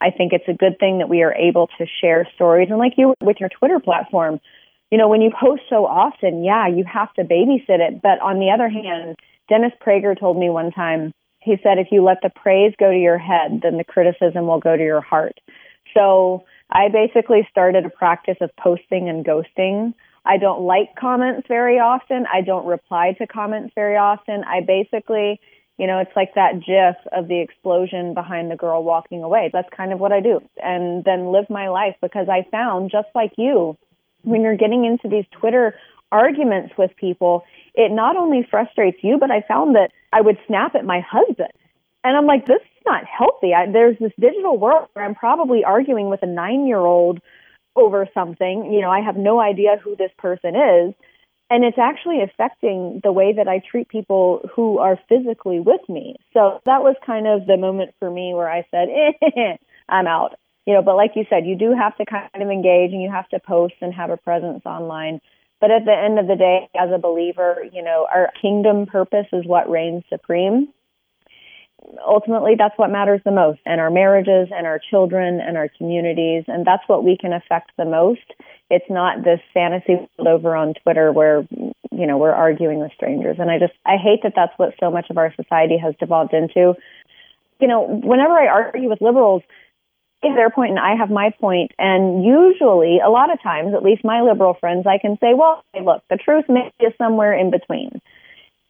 I 0.00 0.10
think 0.10 0.32
it's 0.32 0.48
a 0.48 0.54
good 0.54 0.78
thing 0.78 0.98
that 0.98 1.08
we 1.08 1.22
are 1.22 1.32
able 1.32 1.68
to 1.78 1.86
share 2.00 2.26
stories. 2.34 2.68
And 2.70 2.78
like 2.78 2.94
you 2.96 3.14
with 3.22 3.36
your 3.38 3.48
Twitter 3.48 3.80
platform, 3.80 4.40
you 4.90 4.98
know, 4.98 5.08
when 5.08 5.22
you 5.22 5.30
post 5.38 5.62
so 5.68 5.86
often, 5.86 6.44
yeah, 6.44 6.68
you 6.68 6.84
have 6.84 7.12
to 7.14 7.22
babysit 7.22 7.80
it. 7.80 8.02
But 8.02 8.20
on 8.20 8.38
the 8.38 8.50
other 8.50 8.68
hand, 8.68 9.16
Dennis 9.48 9.72
Prager 9.84 10.18
told 10.18 10.38
me 10.38 10.50
one 10.50 10.70
time, 10.70 11.12
He 11.40 11.56
said, 11.62 11.78
if 11.78 11.88
you 11.90 12.02
let 12.02 12.18
the 12.22 12.30
praise 12.30 12.72
go 12.78 12.90
to 12.90 12.98
your 12.98 13.18
head, 13.18 13.60
then 13.62 13.76
the 13.76 13.84
criticism 13.84 14.46
will 14.46 14.60
go 14.60 14.76
to 14.76 14.82
your 14.82 15.02
heart. 15.02 15.38
So 15.92 16.44
I 16.70 16.88
basically 16.88 17.46
started 17.50 17.84
a 17.84 17.90
practice 17.90 18.38
of 18.40 18.50
posting 18.56 19.08
and 19.08 19.24
ghosting. 19.24 19.94
I 20.24 20.38
don't 20.38 20.62
like 20.62 20.96
comments 20.98 21.46
very 21.46 21.78
often. 21.78 22.24
I 22.32 22.40
don't 22.40 22.66
reply 22.66 23.12
to 23.18 23.26
comments 23.26 23.72
very 23.74 23.96
often. 23.96 24.42
I 24.44 24.60
basically, 24.60 25.38
you 25.76 25.86
know, 25.86 25.98
it's 25.98 26.16
like 26.16 26.34
that 26.34 26.60
gif 26.66 26.96
of 27.12 27.28
the 27.28 27.40
explosion 27.40 28.14
behind 28.14 28.50
the 28.50 28.56
girl 28.56 28.82
walking 28.82 29.22
away. 29.22 29.50
That's 29.52 29.68
kind 29.76 29.92
of 29.92 30.00
what 30.00 30.12
I 30.12 30.20
do. 30.20 30.40
And 30.62 31.04
then 31.04 31.30
live 31.30 31.50
my 31.50 31.68
life 31.68 31.96
because 32.00 32.28
I 32.30 32.46
found, 32.50 32.90
just 32.90 33.08
like 33.14 33.32
you, 33.36 33.76
when 34.24 34.42
you're 34.42 34.56
getting 34.56 34.84
into 34.84 35.08
these 35.08 35.26
Twitter 35.38 35.74
arguments 36.10 36.74
with 36.78 36.90
people, 36.96 37.44
it 37.74 37.90
not 37.90 38.16
only 38.16 38.46
frustrates 38.48 38.98
you, 39.02 39.18
but 39.18 39.30
I 39.30 39.42
found 39.46 39.74
that 39.74 39.90
I 40.12 40.20
would 40.20 40.38
snap 40.46 40.74
at 40.74 40.84
my 40.84 41.00
husband. 41.00 41.52
And 42.04 42.16
I'm 42.16 42.26
like, 42.26 42.46
this 42.46 42.60
is 42.60 42.82
not 42.86 43.04
healthy. 43.04 43.54
I, 43.54 43.70
there's 43.70 43.98
this 43.98 44.12
digital 44.20 44.58
world 44.58 44.88
where 44.92 45.04
I'm 45.04 45.14
probably 45.14 45.64
arguing 45.64 46.10
with 46.10 46.22
a 46.22 46.26
nine 46.26 46.66
year 46.66 46.78
old 46.78 47.20
over 47.74 48.08
something. 48.14 48.72
You 48.72 48.80
know, 48.80 48.90
I 48.90 49.00
have 49.00 49.16
no 49.16 49.40
idea 49.40 49.76
who 49.82 49.96
this 49.96 50.12
person 50.18 50.54
is. 50.54 50.94
And 51.50 51.64
it's 51.64 51.78
actually 51.78 52.22
affecting 52.22 53.00
the 53.02 53.12
way 53.12 53.34
that 53.36 53.48
I 53.48 53.60
treat 53.60 53.88
people 53.88 54.48
who 54.54 54.78
are 54.78 54.98
physically 55.08 55.60
with 55.60 55.80
me. 55.88 56.16
So 56.32 56.60
that 56.64 56.82
was 56.82 56.96
kind 57.04 57.26
of 57.26 57.46
the 57.46 57.56
moment 57.56 57.94
for 57.98 58.10
me 58.10 58.32
where 58.34 58.50
I 58.50 58.66
said, 58.70 58.88
eh, 59.36 59.56
I'm 59.88 60.06
out. 60.06 60.38
You 60.66 60.74
know, 60.74 60.82
but 60.82 60.96
like 60.96 61.12
you 61.14 61.24
said, 61.28 61.46
you 61.46 61.56
do 61.56 61.74
have 61.74 61.96
to 61.98 62.06
kind 62.06 62.28
of 62.34 62.48
engage 62.48 62.92
and 62.92 63.02
you 63.02 63.10
have 63.10 63.28
to 63.30 63.38
post 63.38 63.74
and 63.80 63.92
have 63.92 64.10
a 64.10 64.16
presence 64.16 64.62
online. 64.64 65.20
But 65.60 65.70
at 65.70 65.84
the 65.84 65.92
end 65.92 66.18
of 66.18 66.26
the 66.26 66.36
day, 66.36 66.68
as 66.78 66.90
a 66.92 66.98
believer, 66.98 67.64
you 67.72 67.82
know, 67.82 68.06
our 68.12 68.30
kingdom 68.40 68.86
purpose 68.86 69.26
is 69.32 69.46
what 69.46 69.70
reigns 69.70 70.04
supreme. 70.10 70.68
Ultimately 72.06 72.54
that's 72.56 72.76
what 72.78 72.90
matters 72.90 73.20
the 73.24 73.30
most 73.30 73.60
and 73.66 73.78
our 73.80 73.90
marriages 73.90 74.48
and 74.54 74.66
our 74.66 74.80
children 74.90 75.40
and 75.40 75.56
our 75.58 75.68
communities 75.68 76.44
and 76.48 76.66
that's 76.66 76.82
what 76.86 77.04
we 77.04 77.16
can 77.18 77.34
affect 77.34 77.72
the 77.76 77.84
most. 77.84 78.24
It's 78.70 78.88
not 78.88 79.22
this 79.22 79.40
fantasy 79.52 79.96
world 80.18 80.28
over 80.28 80.56
on 80.56 80.74
twitter 80.82 81.12
where 81.12 81.46
you 81.50 82.06
know 82.06 82.16
we're 82.16 82.32
arguing 82.32 82.78
with 82.80 82.92
strangers. 82.92 83.36
And 83.38 83.50
i 83.50 83.58
just 83.58 83.74
i 83.84 83.96
hate 83.96 84.22
that 84.22 84.32
that's 84.34 84.58
what 84.58 84.74
so 84.80 84.90
much 84.90 85.10
of 85.10 85.18
our 85.18 85.34
society 85.34 85.76
has 85.76 85.94
devolved 86.00 86.32
into. 86.32 86.74
You 87.60 87.68
know 87.68 87.86
whenever 87.86 88.32
i 88.32 88.46
argue 88.48 88.88
with 88.88 89.02
liberals 89.02 89.42
their 90.34 90.50
point 90.50 90.70
and 90.70 90.78
i 90.78 90.94
have 90.94 91.10
my 91.10 91.30
point 91.40 91.72
and 91.78 92.24
usually 92.24 93.00
a 93.04 93.10
lot 93.10 93.32
of 93.32 93.42
times 93.42 93.74
at 93.74 93.82
least 93.82 94.04
my 94.04 94.22
liberal 94.22 94.54
friends 94.54 94.86
i 94.86 94.98
can 94.98 95.18
say 95.20 95.34
well 95.34 95.62
hey, 95.74 95.84
look 95.84 96.02
the 96.08 96.16
truth 96.16 96.44
may 96.48 96.70
be 96.78 96.86
somewhere 96.98 97.36
in 97.36 97.50
between 97.50 98.00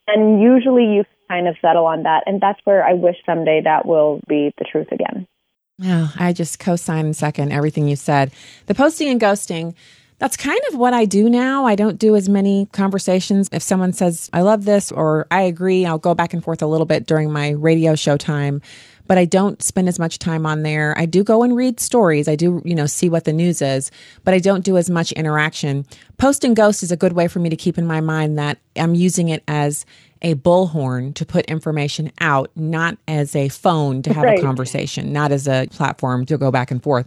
and 0.06 0.42
usually 0.42 0.84
you 0.84 1.04
kind 1.28 1.48
of 1.48 1.56
settle 1.60 1.86
on 1.86 2.02
that. 2.04 2.24
And 2.26 2.40
that's 2.40 2.60
where 2.64 2.84
I 2.84 2.94
wish 2.94 3.16
someday 3.24 3.62
that 3.64 3.86
will 3.86 4.20
be 4.28 4.52
the 4.58 4.64
truth 4.64 4.88
again. 4.92 5.26
Yeah, 5.78 6.08
I 6.16 6.32
just 6.32 6.58
co 6.58 6.76
sign 6.76 7.06
and 7.06 7.16
second 7.16 7.52
everything 7.52 7.88
you 7.88 7.96
said. 7.96 8.32
The 8.66 8.74
posting 8.74 9.08
and 9.08 9.20
ghosting, 9.20 9.74
that's 10.18 10.36
kind 10.36 10.60
of 10.68 10.78
what 10.78 10.94
I 10.94 11.04
do 11.04 11.28
now. 11.28 11.66
I 11.66 11.74
don't 11.74 11.98
do 11.98 12.14
as 12.14 12.28
many 12.28 12.66
conversations. 12.66 13.48
If 13.50 13.62
someone 13.62 13.92
says, 13.92 14.30
I 14.32 14.42
love 14.42 14.64
this 14.64 14.92
or 14.92 15.26
I 15.32 15.42
agree, 15.42 15.84
I'll 15.84 15.98
go 15.98 16.14
back 16.14 16.32
and 16.32 16.44
forth 16.44 16.62
a 16.62 16.66
little 16.66 16.86
bit 16.86 17.06
during 17.06 17.32
my 17.32 17.50
radio 17.50 17.96
show 17.96 18.16
time 18.16 18.62
but 19.06 19.18
I 19.18 19.24
don't 19.24 19.62
spend 19.62 19.88
as 19.88 19.98
much 19.98 20.18
time 20.18 20.46
on 20.46 20.62
there. 20.62 20.94
I 20.96 21.06
do 21.06 21.24
go 21.24 21.42
and 21.42 21.56
read 21.56 21.80
stories. 21.80 22.28
I 22.28 22.36
do, 22.36 22.62
you 22.64 22.74
know, 22.74 22.86
see 22.86 23.08
what 23.08 23.24
the 23.24 23.32
news 23.32 23.60
is, 23.60 23.90
but 24.24 24.34
I 24.34 24.38
don't 24.38 24.64
do 24.64 24.76
as 24.76 24.90
much 24.90 25.12
interaction. 25.12 25.86
Post 26.18 26.44
and 26.44 26.56
ghost 26.56 26.82
is 26.82 26.92
a 26.92 26.96
good 26.96 27.12
way 27.12 27.28
for 27.28 27.38
me 27.38 27.48
to 27.50 27.56
keep 27.56 27.78
in 27.78 27.86
my 27.86 28.00
mind 28.00 28.38
that 28.38 28.58
I'm 28.76 28.94
using 28.94 29.28
it 29.28 29.42
as 29.48 29.84
a 30.22 30.34
bullhorn 30.36 31.14
to 31.14 31.26
put 31.26 31.44
information 31.46 32.10
out, 32.20 32.50
not 32.56 32.96
as 33.06 33.36
a 33.36 33.48
phone 33.50 34.02
to 34.02 34.12
have 34.12 34.24
right. 34.24 34.38
a 34.38 34.42
conversation, 34.42 35.12
not 35.12 35.32
as 35.32 35.46
a 35.46 35.66
platform 35.70 36.24
to 36.26 36.38
go 36.38 36.50
back 36.50 36.70
and 36.70 36.82
forth. 36.82 37.06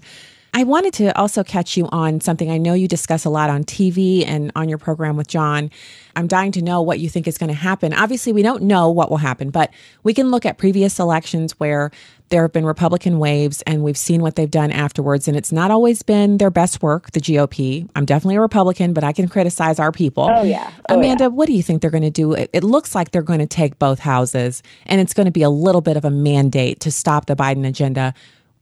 I 0.58 0.64
wanted 0.64 0.96
to 0.96 1.16
also 1.16 1.44
catch 1.44 1.78
you 1.78 1.88
on 1.92 2.20
something 2.20 2.50
I 2.50 2.58
know 2.58 2.74
you 2.74 2.88
discuss 2.88 3.26
a 3.26 3.30
lot 3.30 3.52
on 3.52 3.64
TV 3.64 4.26
and 4.26 4.52
on 4.56 4.68
your 4.68 4.80
program 4.80 5.16
with 5.16 5.28
John. 5.28 5.70
I'm 6.16 6.26
dying 6.26 6.52
to 6.54 6.64
know 6.64 6.82
what 6.82 6.98
you 7.00 7.10
think 7.10 7.28
is 7.28 7.38
going 7.38 7.50
to 7.50 7.54
happen. 7.54 7.94
Obviously, 7.94 8.34
we 8.34 8.42
don't 8.42 8.64
know 8.64 8.90
what 8.90 9.12
will 9.12 9.18
happen, 9.18 9.52
but 9.52 9.72
we 10.02 10.16
can 10.16 10.32
look 10.32 10.48
at 10.48 10.58
previous 10.58 10.98
elections 10.98 11.52
where 11.60 11.92
there 12.30 12.42
have 12.42 12.54
been 12.54 12.66
Republican 12.66 13.20
waves 13.20 13.62
and 13.68 13.84
we've 13.84 14.00
seen 14.00 14.24
what 14.24 14.36
they've 14.36 14.50
done 14.50 14.72
afterwards. 14.72 15.28
And 15.28 15.38
it's 15.38 15.52
not 15.52 15.70
always 15.70 16.02
been 16.02 16.40
their 16.40 16.50
best 16.50 16.82
work, 16.82 17.12
the 17.12 17.22
GOP. 17.22 17.88
I'm 17.96 18.06
definitely 18.06 18.38
a 18.38 18.42
Republican, 18.42 18.94
but 18.94 19.04
I 19.04 19.14
can 19.14 19.28
criticize 19.28 19.78
our 19.78 19.92
people. 19.92 20.24
Oh, 20.24 20.42
yeah. 20.42 20.72
Oh, 20.90 20.96
Amanda, 20.96 21.26
yeah. 21.26 21.28
what 21.28 21.46
do 21.46 21.54
you 21.54 21.62
think 21.62 21.84
they're 21.84 21.92
going 21.92 22.02
to 22.02 22.10
do? 22.10 22.34
It, 22.34 22.50
it 22.52 22.64
looks 22.64 22.96
like 22.96 23.12
they're 23.12 23.22
going 23.22 23.42
to 23.42 23.46
take 23.46 23.78
both 23.78 24.00
houses 24.00 24.64
and 24.88 25.00
it's 25.00 25.14
going 25.14 25.26
to 25.26 25.32
be 25.32 25.44
a 25.44 25.52
little 25.52 25.82
bit 25.82 25.98
of 25.98 26.04
a 26.04 26.10
mandate 26.10 26.80
to 26.80 26.92
stop 26.92 27.28
the 27.28 27.36
Biden 27.36 27.64
agenda. 27.64 28.16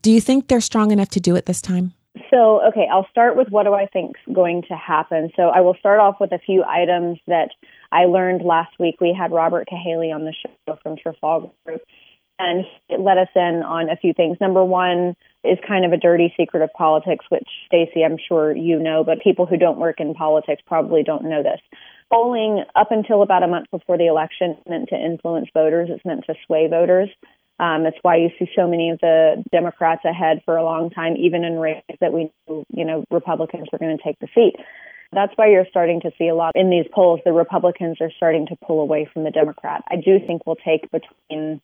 Do 0.06 0.12
you 0.12 0.22
think 0.22 0.50
they're 0.50 0.62
strong 0.62 0.92
enough 0.92 1.10
to 1.10 1.20
do 1.20 1.36
it 1.36 1.48
this 1.48 1.64
time? 1.64 1.92
So, 2.32 2.62
okay, 2.70 2.88
I'll 2.92 3.08
start 3.12 3.36
with 3.36 3.50
what 3.50 3.64
do 3.64 3.74
I 3.74 3.88
think 3.88 4.16
is 4.28 4.34
going 4.34 4.64
to 4.70 4.76
happen. 4.76 5.32
So, 5.36 5.44
I 5.44 5.62
will 5.62 5.76
start 5.76 6.00
off 6.00 6.16
with 6.20 6.32
a 6.32 6.40
few 6.40 6.64
items 6.64 7.20
that 7.28 7.50
I 7.92 8.06
learned 8.06 8.44
last 8.44 8.80
week. 8.80 9.02
We 9.02 9.16
had 9.18 9.32
Robert 9.32 9.68
Cahaly 9.72 10.14
on 10.14 10.26
the 10.26 10.34
show 10.34 10.78
from 10.82 10.98
Trafalgar 10.98 11.50
Group, 11.66 11.82
and 12.40 12.66
he 12.88 12.98
let 12.98 13.18
us 13.18 13.28
in 13.36 13.64
on 13.66 13.90
a 13.90 13.98
few 13.98 14.14
things. 14.14 14.38
Number 14.40 14.64
one 14.64 15.16
is 15.44 15.58
kind 15.68 15.86
of 15.86 15.92
a 15.92 15.98
dirty 15.98 16.34
secret 16.38 16.64
of 16.64 16.72
politics, 16.74 17.26
which, 17.30 17.48
Stacy, 17.68 18.04
I'm 18.04 18.18
sure 18.18 18.56
you 18.56 18.80
know, 18.80 19.04
but 19.04 19.22
people 19.22 19.46
who 19.46 19.58
don't 19.58 19.78
work 19.78 20.00
in 20.00 20.14
politics 20.14 20.62
probably 20.66 21.04
don't 21.04 21.26
know 21.26 21.44
this. 21.44 21.62
Polling 22.12 22.64
up 22.76 22.92
until 22.92 23.22
about 23.24 23.44
a 23.44 23.48
month 23.48 23.70
before 23.72 23.98
the 23.98 24.08
election 24.08 24.58
meant 24.68 24.90
to 24.90 24.96
influence 24.96 25.50
voters, 25.54 25.90
it's 25.92 26.06
meant 26.06 26.26
to 26.28 26.36
sway 26.46 26.68
voters. 26.68 27.10
Um, 27.60 27.84
that's 27.84 27.98
why 28.02 28.18
you 28.18 28.30
see 28.38 28.50
so 28.56 28.68
many 28.68 28.90
of 28.90 29.00
the 29.00 29.44
Democrats 29.52 30.04
ahead 30.04 30.42
for 30.44 30.58
a 30.58 30.64
long 30.64 30.90
time, 30.90 31.16
even 31.18 31.44
in 31.44 31.58
races 31.58 31.96
that 32.02 32.12
we 32.12 32.32
knew, 32.48 32.66
you 32.74 32.84
know, 32.84 33.06
Republicans 33.10 33.68
were 33.72 33.80
going 33.80 33.98
to 33.98 34.04
take 34.04 34.20
the 34.20 34.28
seat. 34.36 34.56
That's 35.14 35.32
why 35.36 35.48
you're 35.48 35.68
starting 35.70 36.02
to 36.02 36.12
see 36.18 36.28
a 36.28 36.36
lot 36.36 36.52
in 36.56 36.70
these 36.70 36.86
polls. 36.94 37.22
The 37.24 37.32
Republicans 37.32 37.98
are 38.02 38.12
starting 38.18 38.48
to 38.48 38.58
pull 38.66 38.82
away 38.82 39.08
from 39.12 39.24
the 39.24 39.32
Democrat. 39.32 39.84
I 39.90 39.96
do 39.96 40.20
think 40.20 40.46
we'll 40.46 40.58
take 40.58 40.92
between 40.92 41.62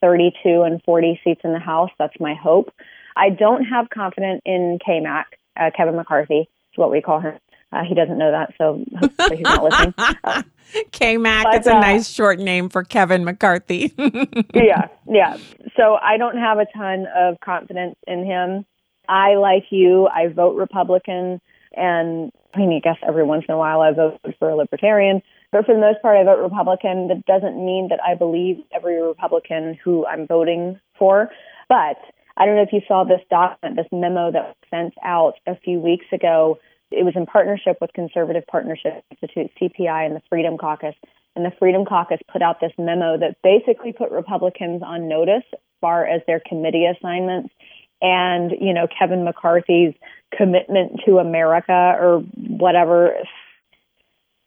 32 0.00 0.62
and 0.62 0.80
40 0.84 1.20
seats 1.24 1.40
in 1.42 1.52
the 1.52 1.58
House. 1.58 1.90
That's 1.98 2.18
my 2.20 2.34
hope. 2.34 2.72
I 3.16 3.30
don't 3.30 3.64
have 3.64 3.90
confidence 3.90 4.42
in 4.44 4.78
KMAC, 4.86 5.24
uh, 5.58 5.70
Kevin 5.76 5.96
McCarthy, 5.96 6.40
is 6.40 6.76
what 6.76 6.92
we 6.92 7.00
call 7.00 7.20
him. 7.20 7.38
Uh, 7.76 7.84
he 7.86 7.94
doesn't 7.94 8.16
know 8.16 8.30
that, 8.30 8.54
so 8.56 8.82
hopefully 8.98 9.36
he's 9.36 9.44
not 9.44 9.62
listening. 9.62 9.94
Uh, 10.24 10.42
K 10.90 11.16
Mac, 11.16 11.46
it's 11.50 11.66
a 11.66 11.76
uh, 11.76 11.80
nice 11.80 12.08
short 12.08 12.40
name 12.40 12.68
for 12.68 12.82
Kevin 12.82 13.24
McCarthy. 13.24 13.94
yeah, 14.54 14.88
yeah. 15.08 15.36
So 15.76 15.96
I 16.02 16.16
don't 16.16 16.36
have 16.36 16.58
a 16.58 16.66
ton 16.76 17.06
of 17.14 17.38
confidence 17.40 17.94
in 18.06 18.24
him. 18.24 18.66
I, 19.08 19.36
like 19.36 19.64
you, 19.70 20.08
I 20.08 20.26
vote 20.26 20.56
Republican, 20.56 21.40
and 21.74 22.32
I 22.52 22.58
mean, 22.58 22.72
I 22.72 22.80
guess 22.80 22.98
every 23.06 23.22
once 23.24 23.44
in 23.48 23.54
a 23.54 23.58
while 23.58 23.80
I 23.80 23.92
vote 23.92 24.18
for 24.38 24.50
a 24.50 24.56
Libertarian. 24.56 25.22
But 25.52 25.66
for 25.66 25.74
the 25.74 25.80
most 25.80 26.02
part, 26.02 26.16
I 26.16 26.24
vote 26.24 26.42
Republican. 26.42 27.08
That 27.08 27.24
doesn't 27.26 27.56
mean 27.56 27.88
that 27.90 28.00
I 28.04 28.14
believe 28.16 28.56
every 28.74 29.00
Republican 29.00 29.78
who 29.84 30.04
I'm 30.06 30.26
voting 30.26 30.80
for. 30.98 31.30
But 31.68 31.96
I 32.36 32.44
don't 32.44 32.56
know 32.56 32.62
if 32.62 32.72
you 32.72 32.80
saw 32.88 33.04
this 33.04 33.20
document, 33.30 33.76
this 33.76 33.86
memo 33.92 34.32
that 34.32 34.42
was 34.42 34.56
sent 34.68 34.94
out 35.04 35.34
a 35.46 35.56
few 35.56 35.78
weeks 35.78 36.06
ago 36.12 36.58
it 36.90 37.04
was 37.04 37.14
in 37.16 37.26
partnership 37.26 37.78
with 37.80 37.92
Conservative 37.92 38.44
Partnership 38.46 39.04
Institute, 39.10 39.50
CPI, 39.60 40.06
and 40.06 40.16
the 40.16 40.22
Freedom 40.28 40.56
Caucus. 40.56 40.94
And 41.34 41.44
the 41.44 41.52
Freedom 41.58 41.84
Caucus 41.84 42.20
put 42.32 42.42
out 42.42 42.60
this 42.60 42.72
memo 42.78 43.18
that 43.18 43.36
basically 43.42 43.92
put 43.92 44.10
Republicans 44.10 44.82
on 44.82 45.08
notice 45.08 45.44
as 45.52 45.60
far 45.80 46.06
as 46.06 46.22
their 46.26 46.40
committee 46.40 46.86
assignments 46.86 47.52
and, 48.00 48.52
you 48.60 48.72
know, 48.72 48.86
Kevin 48.86 49.24
McCarthy's 49.24 49.94
commitment 50.36 51.00
to 51.06 51.18
America 51.18 51.72
or 51.98 52.20
whatever. 52.36 53.14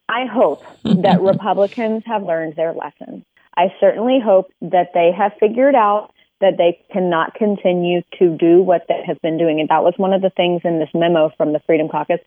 I 0.07 0.25
hope 0.25 0.63
that 0.83 1.21
Republicans 1.21 2.03
have 2.05 2.23
learned 2.23 2.55
their 2.55 2.73
lesson. 2.73 3.25
I 3.55 3.73
certainly 3.79 4.19
hope 4.23 4.51
that 4.61 4.91
they 4.93 5.11
have 5.15 5.33
figured 5.39 5.75
out 5.75 6.11
that 6.41 6.57
they 6.57 6.79
cannot 6.91 7.33
continue 7.33 8.01
to 8.17 8.35
do 8.37 8.61
what 8.61 8.85
they 8.87 9.01
have 9.05 9.21
been 9.21 9.37
doing. 9.37 9.59
And 9.59 9.67
that 9.69 9.83
was 9.83 9.93
one 9.97 10.13
of 10.13 10.21
the 10.21 10.29
things 10.29 10.61
in 10.63 10.79
this 10.79 10.89
memo 10.93 11.31
from 11.37 11.51
the 11.53 11.59
Freedom 11.65 11.89
Caucus. 11.89 12.19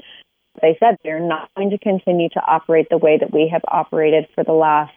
They 0.60 0.76
said 0.78 0.98
they're 1.02 1.18
not 1.18 1.48
going 1.56 1.70
to 1.70 1.78
continue 1.78 2.28
to 2.30 2.40
operate 2.40 2.88
the 2.90 2.98
way 2.98 3.16
that 3.18 3.32
we 3.32 3.48
have 3.50 3.62
operated 3.68 4.28
for 4.34 4.44
the 4.44 4.52
last 4.52 4.92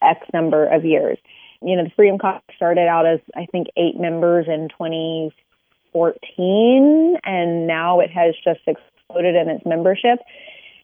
X 0.00 0.26
number 0.32 0.66
of 0.66 0.82
years. 0.84 1.18
You 1.60 1.76
know, 1.76 1.84
the 1.84 1.90
Freedom 1.90 2.18
Caucus 2.18 2.56
started 2.56 2.88
out 2.88 3.06
as, 3.06 3.20
I 3.36 3.44
think, 3.46 3.68
eight 3.76 4.00
members 4.00 4.46
in 4.48 4.70
2014, 4.70 7.18
and 7.24 7.66
now 7.66 8.00
it 8.00 8.10
has 8.10 8.34
just 8.42 8.60
exploded 8.66 9.34
in 9.34 9.50
its 9.50 9.66
membership. 9.66 10.20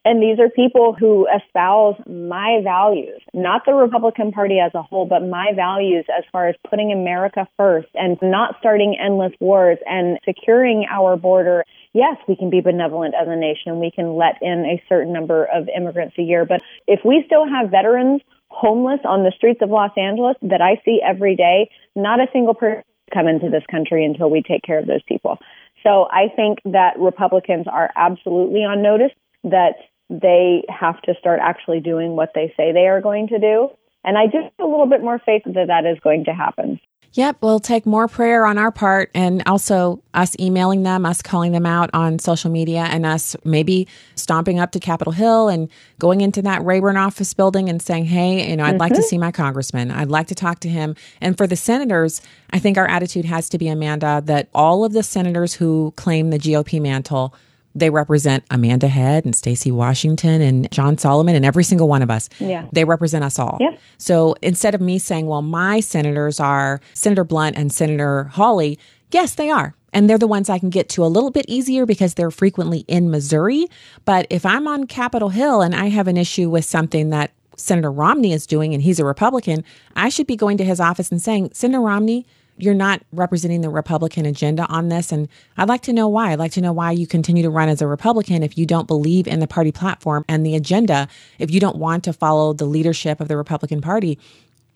And 0.02 0.22
these 0.22 0.38
are 0.38 0.48
people 0.48 0.96
who 0.98 1.26
espouse 1.28 1.96
my 2.08 2.60
values, 2.64 3.20
not 3.34 3.62
the 3.66 3.74
Republican 3.74 4.32
Party 4.32 4.58
as 4.58 4.72
a 4.74 4.82
whole, 4.82 5.04
but 5.04 5.20
my 5.20 5.52
values 5.54 6.06
as 6.16 6.24
far 6.32 6.48
as 6.48 6.54
putting 6.68 6.90
America 6.90 7.46
first 7.58 7.88
and 7.94 8.16
not 8.22 8.56
starting 8.60 8.96
endless 8.98 9.32
wars 9.40 9.76
and 9.84 10.18
securing 10.24 10.86
our 10.90 11.16
border. 11.16 11.64
Yes, 11.92 12.16
we 12.26 12.34
can 12.34 12.48
be 12.48 12.62
benevolent 12.62 13.14
as 13.14 13.28
a 13.28 13.36
nation. 13.36 13.78
We 13.78 13.90
can 13.90 14.16
let 14.16 14.36
in 14.40 14.64
a 14.64 14.82
certain 14.88 15.12
number 15.12 15.44
of 15.44 15.68
immigrants 15.68 16.16
a 16.18 16.22
year. 16.22 16.46
But 16.46 16.62
if 16.86 17.00
we 17.04 17.22
still 17.26 17.46
have 17.46 17.70
veterans 17.70 18.22
homeless 18.48 19.00
on 19.04 19.22
the 19.22 19.32
streets 19.36 19.60
of 19.62 19.68
Los 19.68 19.92
Angeles 19.98 20.36
that 20.42 20.62
I 20.62 20.80
see 20.84 21.00
every 21.06 21.36
day, 21.36 21.70
not 21.94 22.20
a 22.20 22.26
single 22.32 22.54
person 22.54 22.84
come 23.12 23.26
into 23.26 23.50
this 23.50 23.64
country 23.70 24.04
until 24.04 24.30
we 24.30 24.40
take 24.40 24.62
care 24.62 24.78
of 24.78 24.86
those 24.86 25.02
people. 25.02 25.38
So 25.82 26.06
I 26.10 26.28
think 26.34 26.58
that 26.64 26.98
Republicans 26.98 27.66
are 27.70 27.90
absolutely 27.96 28.60
on 28.60 28.82
notice 28.82 29.12
that 29.44 29.74
they 30.10 30.64
have 30.68 31.00
to 31.02 31.14
start 31.18 31.40
actually 31.42 31.80
doing 31.80 32.16
what 32.16 32.32
they 32.34 32.52
say 32.56 32.72
they 32.72 32.88
are 32.88 33.00
going 33.00 33.28
to 33.28 33.38
do. 33.38 33.70
And 34.04 34.18
I 34.18 34.26
just 34.26 34.52
have 34.58 34.66
a 34.66 34.70
little 34.70 34.86
bit 34.86 35.02
more 35.02 35.18
faith 35.18 35.42
that 35.46 35.66
that 35.68 35.86
is 35.86 35.98
going 36.00 36.24
to 36.24 36.34
happen. 36.34 36.80
Yep, 37.12 37.38
we'll 37.40 37.58
take 37.58 37.86
more 37.86 38.06
prayer 38.06 38.46
on 38.46 38.56
our 38.56 38.70
part 38.70 39.10
and 39.16 39.42
also 39.44 40.00
us 40.14 40.36
emailing 40.38 40.84
them, 40.84 41.04
us 41.04 41.22
calling 41.22 41.50
them 41.50 41.66
out 41.66 41.90
on 41.92 42.20
social 42.20 42.52
media, 42.52 42.82
and 42.82 43.04
us 43.04 43.34
maybe 43.44 43.88
stomping 44.14 44.60
up 44.60 44.70
to 44.72 44.80
Capitol 44.80 45.12
Hill 45.12 45.48
and 45.48 45.68
going 45.98 46.20
into 46.20 46.40
that 46.42 46.64
Rayburn 46.64 46.96
office 46.96 47.34
building 47.34 47.68
and 47.68 47.82
saying, 47.82 48.04
Hey, 48.04 48.48
you 48.48 48.56
know, 48.56 48.62
I'd 48.62 48.70
mm-hmm. 48.70 48.78
like 48.78 48.92
to 48.92 49.00
mm-hmm. 49.00 49.06
see 49.08 49.18
my 49.18 49.32
congressman. 49.32 49.90
I'd 49.90 50.08
like 50.08 50.28
to 50.28 50.36
talk 50.36 50.60
to 50.60 50.68
him. 50.68 50.94
And 51.20 51.36
for 51.36 51.48
the 51.48 51.56
senators, 51.56 52.22
I 52.52 52.60
think 52.60 52.78
our 52.78 52.86
attitude 52.86 53.24
has 53.24 53.48
to 53.48 53.58
be, 53.58 53.66
Amanda, 53.66 54.22
that 54.26 54.48
all 54.54 54.84
of 54.84 54.92
the 54.92 55.02
senators 55.02 55.54
who 55.54 55.92
claim 55.96 56.30
the 56.30 56.38
GOP 56.38 56.80
mantle 56.80 57.34
they 57.74 57.90
represent 57.90 58.44
Amanda 58.50 58.88
Head 58.88 59.24
and 59.24 59.34
Stacy 59.34 59.70
Washington 59.70 60.40
and 60.40 60.70
John 60.70 60.98
Solomon 60.98 61.36
and 61.36 61.44
every 61.44 61.64
single 61.64 61.88
one 61.88 62.02
of 62.02 62.10
us. 62.10 62.28
Yeah. 62.38 62.66
They 62.72 62.84
represent 62.84 63.24
us 63.24 63.38
all. 63.38 63.58
Yeah. 63.60 63.76
So 63.98 64.34
instead 64.42 64.74
of 64.74 64.80
me 64.80 64.98
saying, 64.98 65.26
well, 65.26 65.42
my 65.42 65.80
senators 65.80 66.40
are 66.40 66.80
Senator 66.94 67.24
Blunt 67.24 67.56
and 67.56 67.72
Senator 67.72 68.24
Hawley, 68.24 68.78
yes, 69.12 69.34
they 69.34 69.50
are. 69.50 69.74
And 69.92 70.08
they're 70.08 70.18
the 70.18 70.26
ones 70.26 70.48
I 70.48 70.58
can 70.58 70.70
get 70.70 70.88
to 70.90 71.04
a 71.04 71.06
little 71.06 71.30
bit 71.30 71.44
easier 71.48 71.84
because 71.84 72.14
they're 72.14 72.30
frequently 72.30 72.84
in 72.86 73.10
Missouri. 73.10 73.66
But 74.04 74.26
if 74.30 74.46
I'm 74.46 74.68
on 74.68 74.86
Capitol 74.86 75.30
Hill 75.30 75.62
and 75.62 75.74
I 75.74 75.86
have 75.86 76.06
an 76.06 76.16
issue 76.16 76.48
with 76.48 76.64
something 76.64 77.10
that 77.10 77.32
Senator 77.56 77.90
Romney 77.90 78.32
is 78.32 78.46
doing 78.46 78.72
and 78.72 78.82
he's 78.82 79.00
a 79.00 79.04
Republican, 79.04 79.64
I 79.96 80.08
should 80.08 80.26
be 80.26 80.36
going 80.36 80.56
to 80.58 80.64
his 80.64 80.80
office 80.80 81.10
and 81.10 81.20
saying, 81.20 81.50
Senator 81.52 81.80
Romney, 81.80 82.26
you're 82.62 82.74
not 82.74 83.02
representing 83.12 83.60
the 83.60 83.68
Republican 83.68 84.26
agenda 84.26 84.66
on 84.66 84.88
this. 84.88 85.12
And 85.12 85.28
I'd 85.56 85.68
like 85.68 85.82
to 85.82 85.92
know 85.92 86.08
why. 86.08 86.32
I'd 86.32 86.38
like 86.38 86.52
to 86.52 86.60
know 86.60 86.72
why 86.72 86.92
you 86.92 87.06
continue 87.06 87.42
to 87.42 87.50
run 87.50 87.68
as 87.68 87.82
a 87.82 87.86
Republican 87.86 88.42
if 88.42 88.56
you 88.58 88.66
don't 88.66 88.86
believe 88.86 89.26
in 89.26 89.40
the 89.40 89.46
party 89.46 89.72
platform 89.72 90.24
and 90.28 90.44
the 90.44 90.54
agenda, 90.54 91.08
if 91.38 91.50
you 91.50 91.60
don't 91.60 91.76
want 91.76 92.04
to 92.04 92.12
follow 92.12 92.52
the 92.52 92.64
leadership 92.64 93.20
of 93.20 93.28
the 93.28 93.36
Republican 93.36 93.80
Party. 93.80 94.18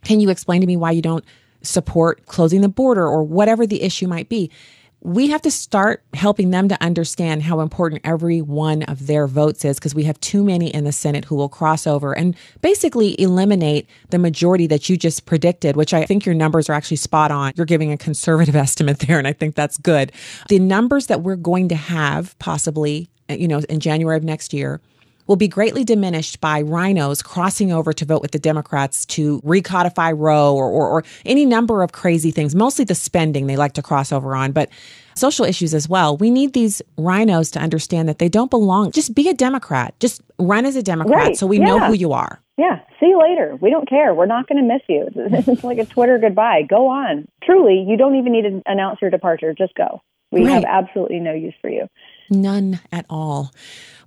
Can 0.05 0.21
you 0.21 0.31
explain 0.31 0.61
to 0.61 0.67
me 0.67 0.77
why 0.77 0.91
you 0.91 1.03
don't 1.03 1.25
support 1.63 2.27
closing 2.27 2.61
the 2.61 2.69
border 2.69 3.07
or 3.07 3.23
whatever 3.23 3.67
the 3.67 3.83
issue 3.83 4.07
might 4.07 4.29
be? 4.29 4.51
We 5.05 5.29
have 5.29 5.43
to 5.43 5.51
start 5.51 6.03
helping 6.15 6.51
them 6.51 6.67
to 6.67 6.83
understand 6.83 7.43
how 7.43 7.61
important 7.61 8.01
every 8.05 8.41
one 8.41 8.83
of 8.85 9.07
their 9.07 9.27
votes 9.27 9.63
is 9.63 9.79
because 9.79 9.95
we 9.95 10.05
have 10.05 10.19
too 10.21 10.43
many 10.43 10.75
in 10.75 10.85
the 10.85 10.93
Senate 10.93 11.27
who 11.27 11.35
will 11.35 11.51
cross 11.51 11.87
over 11.87 12.17
and 12.17 12.35
basically 12.63 13.21
eliminate 13.21 13.87
the 14.09 14.19
majority 14.19 14.67
that 14.67 14.89
you 14.89 14.97
just 14.97 15.27
predicted, 15.27 15.77
which 15.77 15.93
I 15.93 16.07
think 16.07 16.25
your 16.25 16.35
numbers 16.35 16.71
are 16.71 16.73
actually 16.73 16.97
spot 16.97 17.31
on. 17.31 17.53
You're 17.55 17.67
giving 17.67 17.93
a 17.93 17.99
conservative 17.99 18.57
estimate 18.65 19.01
there, 19.01 19.19
and 19.19 19.29
I 19.29 19.35
think 19.35 19.55
that's 19.55 19.77
good. 19.77 20.11
The 20.49 20.59
numbers 20.59 21.07
that 21.09 21.21
we're 21.21 21.37
going 21.37 21.69
to 21.69 21.77
have 21.77 22.37
possibly, 22.39 23.11
you 23.29 23.47
know, 23.47 23.61
in 23.69 23.81
January 23.81 24.17
of 24.17 24.25
next 24.25 24.55
year 24.55 24.81
will 25.27 25.37
be 25.37 25.49
greatly 25.49 25.85
diminished 25.85 26.41
by 26.41 26.63
RINOs 26.63 27.23
crossing 27.23 27.73
over 27.73 27.93
to 27.93 28.05
vote 28.05 28.23
with 28.23 28.33
the 28.33 28.39
Democrats 28.39 29.07
to 29.07 29.41
recodify 29.43 30.13
Roe 30.17 30.55
or, 30.55 30.71
or, 30.71 30.89
or, 30.89 31.05
any 31.25 31.47
number 31.47 31.83
of 31.83 31.93
crazy 31.93 32.31
things, 32.31 32.55
mostly 32.55 32.85
the 32.85 32.95
spending 32.95 33.47
they 33.47 33.57
like 33.57 33.73
to 33.75 33.83
cross 33.83 34.13
over 34.13 34.35
on, 34.35 34.53
but 34.53 34.69
social 35.15 35.45
issues 35.45 35.75
as 35.75 35.89
well. 35.89 36.17
We 36.17 36.31
need 36.31 36.53
these 36.53 36.83
RINOs 36.99 37.53
to 37.53 37.59
understand 37.59 38.09
that 38.09 38.19
they 38.19 38.29
don't 38.29 38.51
belong. 38.51 38.91
Just 38.93 39.15
be 39.15 39.29
a 39.29 39.35
Democrat. 39.35 39.95
Just 40.01 40.23
run 40.39 40.67
as 40.67 40.77
a 40.77 40.83
Democrat 40.83 41.17
right. 41.17 41.37
so 41.37 41.47
we 41.47 41.59
yeah. 41.59 41.65
know 41.65 41.79
who 41.81 41.93
you 41.93 42.13
are. 42.13 42.41
Yeah. 42.57 42.81
See 43.01 43.07
you 43.07 43.21
later. 43.21 43.57
We 43.61 43.71
don't 43.71 43.89
care. 43.89 44.15
We're 44.15 44.27
not 44.27 44.49
going 44.49 44.63
to 44.63 44.73
miss 44.73 44.83
you. 44.89 45.09
It's 45.17 45.65
like 45.65 45.79
a 45.79 45.85
Twitter 45.85 46.19
goodbye. 46.19 46.63
Go 46.69 46.89
on. 46.89 47.27
Truly, 47.43 47.85
you 47.87 47.97
don't 47.97 48.17
even 48.17 48.33
need 48.33 48.43
to 48.43 48.63
announce 48.67 49.01
your 49.01 49.11
departure. 49.11 49.55
Just 49.57 49.75
go. 49.75 50.01
We 50.31 50.45
right. 50.45 50.55
have 50.55 50.65
absolutely 50.65 51.21
no 51.21 51.33
use 51.33 51.55
for 51.61 51.71
you. 51.71 51.87
None 52.31 52.81
at 52.91 53.07
all. 53.09 53.53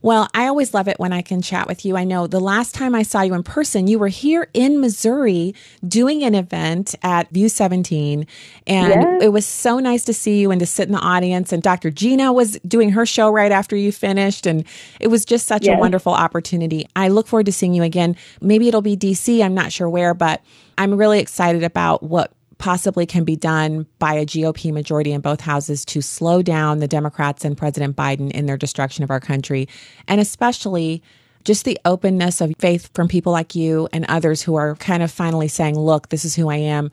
Well, 0.01 0.27
I 0.33 0.47
always 0.47 0.73
love 0.73 0.87
it 0.87 0.99
when 0.99 1.13
I 1.13 1.21
can 1.21 1.41
chat 1.41 1.67
with 1.67 1.85
you. 1.85 1.97
I 1.97 2.03
know 2.03 2.27
the 2.27 2.39
last 2.39 2.75
time 2.75 2.93
I 2.93 3.03
saw 3.03 3.21
you 3.21 3.33
in 3.33 3.43
person, 3.43 3.87
you 3.87 3.99
were 3.99 4.07
here 4.07 4.47
in 4.53 4.79
Missouri 4.79 5.55
doing 5.87 6.23
an 6.23 6.35
event 6.35 6.95
at 7.03 7.29
View 7.31 7.49
17. 7.49 8.27
And 8.67 8.89
yes. 8.89 9.23
it 9.23 9.29
was 9.29 9.45
so 9.45 9.79
nice 9.79 10.03
to 10.05 10.13
see 10.13 10.39
you 10.39 10.51
and 10.51 10.59
to 10.59 10.65
sit 10.65 10.87
in 10.87 10.93
the 10.93 10.99
audience. 10.99 11.51
And 11.51 11.63
Dr. 11.63 11.89
Gina 11.89 12.31
was 12.31 12.59
doing 12.67 12.91
her 12.91 13.05
show 13.05 13.29
right 13.29 13.51
after 13.51 13.75
you 13.75 13.91
finished. 13.91 14.45
And 14.45 14.63
it 14.99 15.07
was 15.07 15.25
just 15.25 15.47
such 15.47 15.65
yes. 15.65 15.75
a 15.75 15.79
wonderful 15.79 16.13
opportunity. 16.13 16.87
I 16.95 17.07
look 17.07 17.27
forward 17.27 17.47
to 17.47 17.51
seeing 17.51 17.73
you 17.73 17.83
again. 17.83 18.15
Maybe 18.41 18.67
it'll 18.67 18.81
be 18.81 18.97
DC. 18.97 19.43
I'm 19.43 19.53
not 19.53 19.71
sure 19.71 19.89
where, 19.89 20.13
but 20.13 20.41
I'm 20.77 20.93
really 20.93 21.19
excited 21.19 21.63
about 21.63 22.03
what 22.03 22.31
possibly 22.57 23.05
can 23.05 23.23
be 23.23 23.35
done 23.35 23.85
by 23.99 24.13
a 24.13 24.25
GOP 24.25 24.73
majority 24.73 25.11
in 25.11 25.21
both 25.21 25.41
houses 25.41 25.85
to 25.85 26.01
slow 26.01 26.41
down 26.41 26.79
the 26.79 26.87
Democrats 26.87 27.45
and 27.45 27.57
President 27.57 27.95
Biden 27.95 28.31
in 28.31 28.45
their 28.45 28.57
destruction 28.57 29.03
of 29.03 29.11
our 29.11 29.19
country. 29.19 29.67
And 30.07 30.19
especially 30.19 31.03
just 31.43 31.65
the 31.65 31.79
openness 31.85 32.41
of 32.41 32.53
faith 32.59 32.89
from 32.93 33.07
people 33.07 33.31
like 33.31 33.55
you 33.55 33.87
and 33.93 34.05
others 34.09 34.41
who 34.41 34.55
are 34.55 34.75
kind 34.75 35.01
of 35.01 35.11
finally 35.11 35.47
saying, 35.47 35.77
look, 35.77 36.09
this 36.09 36.25
is 36.25 36.35
who 36.35 36.49
I 36.49 36.57
am. 36.57 36.91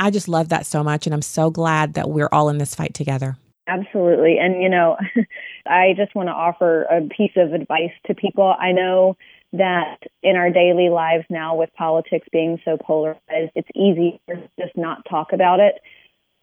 I 0.00 0.10
just 0.10 0.26
love 0.26 0.48
that 0.48 0.66
so 0.66 0.82
much. 0.82 1.06
And 1.06 1.14
I'm 1.14 1.22
so 1.22 1.50
glad 1.50 1.94
that 1.94 2.10
we're 2.10 2.28
all 2.32 2.48
in 2.48 2.58
this 2.58 2.74
fight 2.74 2.94
together. 2.94 3.36
Absolutely. 3.68 4.38
And, 4.38 4.60
you 4.60 4.68
know, 4.68 4.96
I 5.66 5.94
just 5.96 6.14
want 6.14 6.28
to 6.28 6.32
offer 6.32 6.82
a 6.84 7.02
piece 7.02 7.32
of 7.36 7.52
advice 7.52 7.92
to 8.06 8.14
people. 8.14 8.54
I 8.58 8.72
know 8.72 9.16
that 9.56 9.98
in 10.22 10.36
our 10.36 10.50
daily 10.50 10.88
lives 10.90 11.24
now 11.30 11.54
with 11.54 11.72
politics 11.74 12.26
being 12.32 12.58
so 12.64 12.76
polarized, 12.76 13.52
it's 13.54 13.68
easy 13.74 14.20
to 14.28 14.36
just 14.58 14.76
not 14.76 15.04
talk 15.08 15.32
about 15.32 15.60
it. 15.60 15.74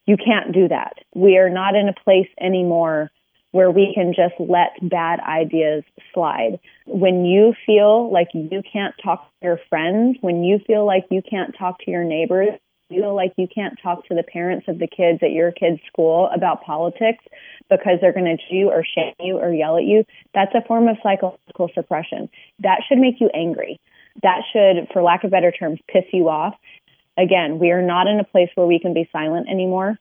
You 0.06 0.18
can't 0.18 0.54
do 0.54 0.68
that. 0.70 0.94
We 1.14 1.38
are 1.38 1.50
not 1.50 1.76
in 1.76 1.90
a 1.90 2.04
place 2.04 2.30
anymore 2.40 3.12
where 3.52 3.70
we 3.70 3.92
can 3.94 4.14
just 4.14 4.34
let 4.40 4.72
bad 4.82 5.20
ideas 5.20 5.84
slide. 6.14 6.60
When 6.86 7.26
you 7.26 7.54
feel 7.66 8.12
like 8.12 8.30
you 8.34 8.62
can't 8.72 8.96
talk 9.04 9.26
to 9.42 9.48
your 9.48 9.60
friends, 9.70 10.18
when 10.22 10.44
you 10.44 10.60
feel 10.66 10.86
like 10.86 11.06
you 11.12 11.22
can't 11.22 11.54
talk 11.58 11.80
to 11.80 11.92
your 11.92 12.06
neighbors, 12.06 12.58
feel 12.92 13.16
like 13.16 13.34
you 13.38 13.48
can't 13.48 13.80
talk 13.82 14.06
to 14.08 14.16
the 14.16 14.24
parents 14.24 14.68
of 14.68 14.78
the 14.78 14.88
kids 14.88 15.20
at 15.24 15.32
your 15.32 15.52
kid's 15.52 15.80
school 15.88 16.30
about 16.36 16.64
politics 16.64 17.24
because 17.70 18.00
they're 18.02 18.14
going 18.14 18.26
to 18.26 18.56
you 18.56 18.70
or 18.70 18.84
shame 18.84 19.14
you 19.20 19.38
or 19.38 19.54
yell 19.54 19.78
at 19.78 19.84
you, 19.84 20.04
that's 20.34 20.54
a 20.54 20.66
form 20.68 20.88
of 20.88 20.98
psychological 21.02 21.70
suppression. 21.74 22.30
That 22.60 22.82
should 22.88 22.98
make 22.98 23.22
you 23.22 23.30
angry. 23.34 23.80
That 24.22 24.42
should, 24.52 24.90
for 24.92 25.02
lack 25.02 25.24
of 25.24 25.32
better 25.32 25.52
terms, 25.52 25.80
piss 25.88 26.04
you 26.12 26.28
off. 26.28 26.56
Again, 27.18 27.60
we 27.60 27.72
are 27.72 27.82
not 27.82 28.08
in 28.08 28.20
a 28.20 28.24
place 28.24 28.50
where 28.56 28.68
we 28.68 28.80
can 28.80 28.94
be 28.94 29.10
silent 29.12 29.48
anymore 29.50 29.98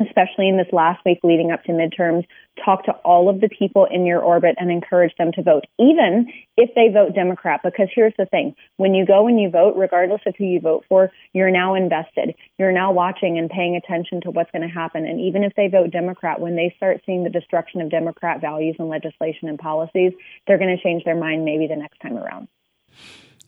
especially 0.00 0.48
in 0.48 0.56
this 0.56 0.72
last 0.72 1.00
week 1.04 1.20
leading 1.22 1.50
up 1.50 1.62
to 1.64 1.72
midterms, 1.72 2.26
talk 2.64 2.84
to 2.84 2.92
all 3.04 3.28
of 3.28 3.40
the 3.40 3.48
people 3.48 3.86
in 3.90 4.06
your 4.06 4.20
orbit 4.20 4.56
and 4.58 4.70
encourage 4.70 5.14
them 5.16 5.32
to 5.32 5.42
vote, 5.42 5.64
even 5.78 6.30
if 6.56 6.70
they 6.74 6.88
vote 6.92 7.14
Democrat. 7.14 7.60
Because 7.62 7.88
here's 7.94 8.14
the 8.18 8.26
thing 8.26 8.54
when 8.76 8.94
you 8.94 9.06
go 9.06 9.26
and 9.26 9.40
you 9.40 9.50
vote, 9.50 9.74
regardless 9.76 10.20
of 10.26 10.34
who 10.36 10.44
you 10.44 10.60
vote 10.60 10.84
for, 10.88 11.10
you're 11.32 11.50
now 11.50 11.74
invested. 11.74 12.34
You're 12.58 12.72
now 12.72 12.92
watching 12.92 13.38
and 13.38 13.48
paying 13.50 13.76
attention 13.76 14.20
to 14.22 14.30
what's 14.30 14.50
going 14.50 14.66
to 14.66 14.74
happen. 14.74 15.06
And 15.06 15.20
even 15.20 15.44
if 15.44 15.52
they 15.56 15.68
vote 15.68 15.90
Democrat, 15.90 16.40
when 16.40 16.56
they 16.56 16.74
start 16.76 17.00
seeing 17.06 17.24
the 17.24 17.30
destruction 17.30 17.80
of 17.80 17.90
Democrat 17.90 18.40
values 18.40 18.76
and 18.78 18.88
legislation 18.88 19.48
and 19.48 19.58
policies, 19.58 20.12
they're 20.46 20.58
going 20.58 20.76
to 20.76 20.82
change 20.82 21.04
their 21.04 21.16
mind 21.16 21.44
maybe 21.44 21.66
the 21.66 21.76
next 21.76 21.98
time 22.00 22.16
around. 22.16 22.48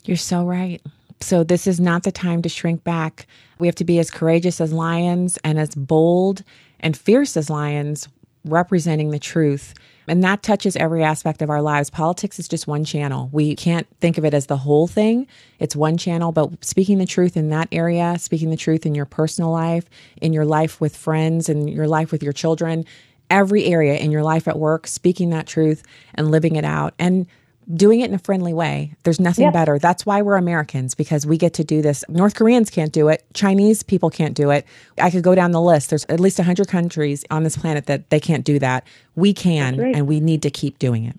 You're 0.04 0.16
so 0.16 0.44
right. 0.44 0.82
So, 1.22 1.44
this 1.44 1.66
is 1.66 1.80
not 1.80 2.02
the 2.02 2.12
time 2.12 2.42
to 2.42 2.48
shrink 2.48 2.84
back. 2.84 3.26
We 3.58 3.66
have 3.68 3.76
to 3.76 3.84
be 3.84 3.98
as 3.98 4.10
courageous 4.10 4.60
as 4.60 4.72
lions 4.72 5.38
and 5.44 5.58
as 5.58 5.74
bold 5.74 6.42
and 6.80 6.96
fierce 6.96 7.36
as 7.36 7.48
lions, 7.48 8.08
representing 8.44 9.10
the 9.10 9.18
truth. 9.18 9.74
And 10.08 10.24
that 10.24 10.42
touches 10.42 10.76
every 10.76 11.04
aspect 11.04 11.42
of 11.42 11.50
our 11.50 11.62
lives. 11.62 11.88
Politics 11.88 12.40
is 12.40 12.48
just 12.48 12.66
one 12.66 12.84
channel. 12.84 13.28
We 13.32 13.54
can't 13.54 13.86
think 14.00 14.18
of 14.18 14.24
it 14.24 14.34
as 14.34 14.46
the 14.46 14.56
whole 14.56 14.88
thing. 14.88 15.28
It's 15.60 15.76
one 15.76 15.96
channel, 15.96 16.32
but 16.32 16.64
speaking 16.64 16.98
the 16.98 17.06
truth 17.06 17.36
in 17.36 17.50
that 17.50 17.68
area, 17.70 18.16
speaking 18.18 18.50
the 18.50 18.56
truth 18.56 18.84
in 18.84 18.96
your 18.96 19.04
personal 19.04 19.52
life, 19.52 19.84
in 20.20 20.32
your 20.32 20.44
life 20.44 20.80
with 20.80 20.96
friends, 20.96 21.48
and 21.48 21.70
your 21.70 21.86
life 21.86 22.10
with 22.10 22.22
your 22.22 22.32
children, 22.32 22.84
every 23.30 23.64
area 23.66 23.96
in 23.96 24.10
your 24.10 24.24
life 24.24 24.48
at 24.48 24.58
work, 24.58 24.88
speaking 24.88 25.30
that 25.30 25.46
truth 25.46 25.84
and 26.14 26.30
living 26.32 26.56
it 26.56 26.64
out. 26.64 26.94
And 26.98 27.26
doing 27.72 28.00
it 28.00 28.08
in 28.08 28.14
a 28.14 28.18
friendly 28.18 28.52
way. 28.52 28.94
There's 29.02 29.20
nothing 29.20 29.44
yep. 29.44 29.52
better. 29.52 29.78
That's 29.78 30.04
why 30.04 30.22
we're 30.22 30.36
Americans 30.36 30.94
because 30.94 31.26
we 31.26 31.38
get 31.38 31.54
to 31.54 31.64
do 31.64 31.82
this. 31.82 32.04
North 32.08 32.34
Koreans 32.34 32.70
can't 32.70 32.92
do 32.92 33.08
it. 33.08 33.24
Chinese 33.34 33.82
people 33.82 34.10
can't 34.10 34.34
do 34.34 34.50
it. 34.50 34.66
I 34.98 35.10
could 35.10 35.22
go 35.22 35.34
down 35.34 35.52
the 35.52 35.60
list. 35.60 35.90
There's 35.90 36.04
at 36.06 36.20
least 36.20 36.38
100 36.38 36.68
countries 36.68 37.24
on 37.30 37.44
this 37.44 37.56
planet 37.56 37.86
that 37.86 38.10
they 38.10 38.20
can't 38.20 38.44
do 38.44 38.58
that. 38.58 38.86
We 39.14 39.32
can 39.32 39.80
and 39.80 40.06
we 40.06 40.20
need 40.20 40.42
to 40.42 40.50
keep 40.50 40.78
doing 40.78 41.04
it. 41.04 41.18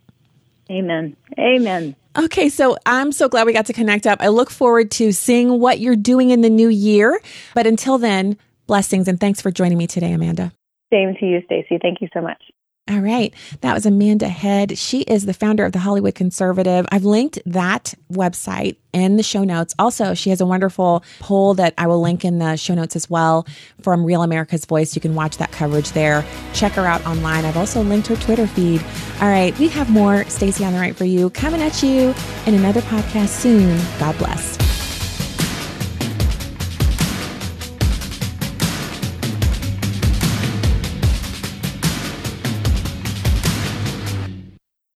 Amen. 0.69 1.15
Amen. 1.37 1.95
Okay, 2.17 2.49
so 2.49 2.77
I'm 2.85 3.11
so 3.11 3.27
glad 3.27 3.47
we 3.47 3.53
got 3.53 3.65
to 3.67 3.73
connect 3.73 4.05
up. 4.05 4.21
I 4.21 4.27
look 4.27 4.49
forward 4.49 4.91
to 4.91 5.11
seeing 5.11 5.59
what 5.59 5.79
you're 5.79 5.95
doing 5.95 6.29
in 6.29 6.41
the 6.41 6.49
new 6.49 6.69
year. 6.69 7.19
But 7.55 7.65
until 7.65 7.97
then, 7.97 8.37
blessings 8.67 9.07
and 9.07 9.19
thanks 9.19 9.41
for 9.41 9.51
joining 9.51 9.77
me 9.77 9.87
today, 9.87 10.13
Amanda. 10.13 10.53
Same 10.91 11.15
to 11.19 11.25
you, 11.25 11.41
Stacy. 11.45 11.79
Thank 11.81 12.01
you 12.01 12.07
so 12.13 12.21
much. 12.21 12.41
All 12.89 12.99
right. 12.99 13.33
That 13.61 13.73
was 13.73 13.85
Amanda 13.85 14.27
Head. 14.27 14.77
She 14.77 15.03
is 15.03 15.25
the 15.25 15.33
founder 15.33 15.63
of 15.63 15.71
the 15.71 15.79
Hollywood 15.79 16.15
Conservative. 16.15 16.85
I've 16.91 17.05
linked 17.05 17.39
that 17.45 17.93
website 18.11 18.75
in 18.91 19.15
the 19.15 19.23
show 19.23 19.45
notes. 19.45 19.73
Also, 19.79 20.13
she 20.13 20.31
has 20.31 20.41
a 20.41 20.45
wonderful 20.45 21.01
poll 21.19 21.53
that 21.53 21.73
I 21.77 21.87
will 21.87 22.01
link 22.01 22.25
in 22.25 22.39
the 22.39 22.57
show 22.57 22.73
notes 22.75 22.97
as 22.97 23.09
well 23.09 23.47
from 23.81 24.03
Real 24.03 24.21
America's 24.21 24.65
Voice. 24.65 24.95
You 24.95 25.01
can 25.01 25.15
watch 25.15 25.37
that 25.37 25.53
coverage 25.53 25.93
there. 25.93 26.25
Check 26.53 26.73
her 26.73 26.85
out 26.85 27.05
online. 27.05 27.45
I've 27.45 27.55
also 27.57 27.81
linked 27.81 28.07
her 28.07 28.17
Twitter 28.17 28.47
feed. 28.47 28.83
All 29.21 29.29
right. 29.29 29.57
We 29.59 29.69
have 29.69 29.89
more 29.89 30.25
Stacy 30.25 30.65
on 30.65 30.73
the 30.73 30.79
Right 30.79 30.95
for 30.95 31.05
you 31.05 31.29
coming 31.29 31.61
at 31.61 31.81
you 31.81 32.13
in 32.45 32.53
another 32.53 32.81
podcast 32.81 33.29
soon. 33.29 33.79
God 33.97 34.17
bless. 34.17 34.62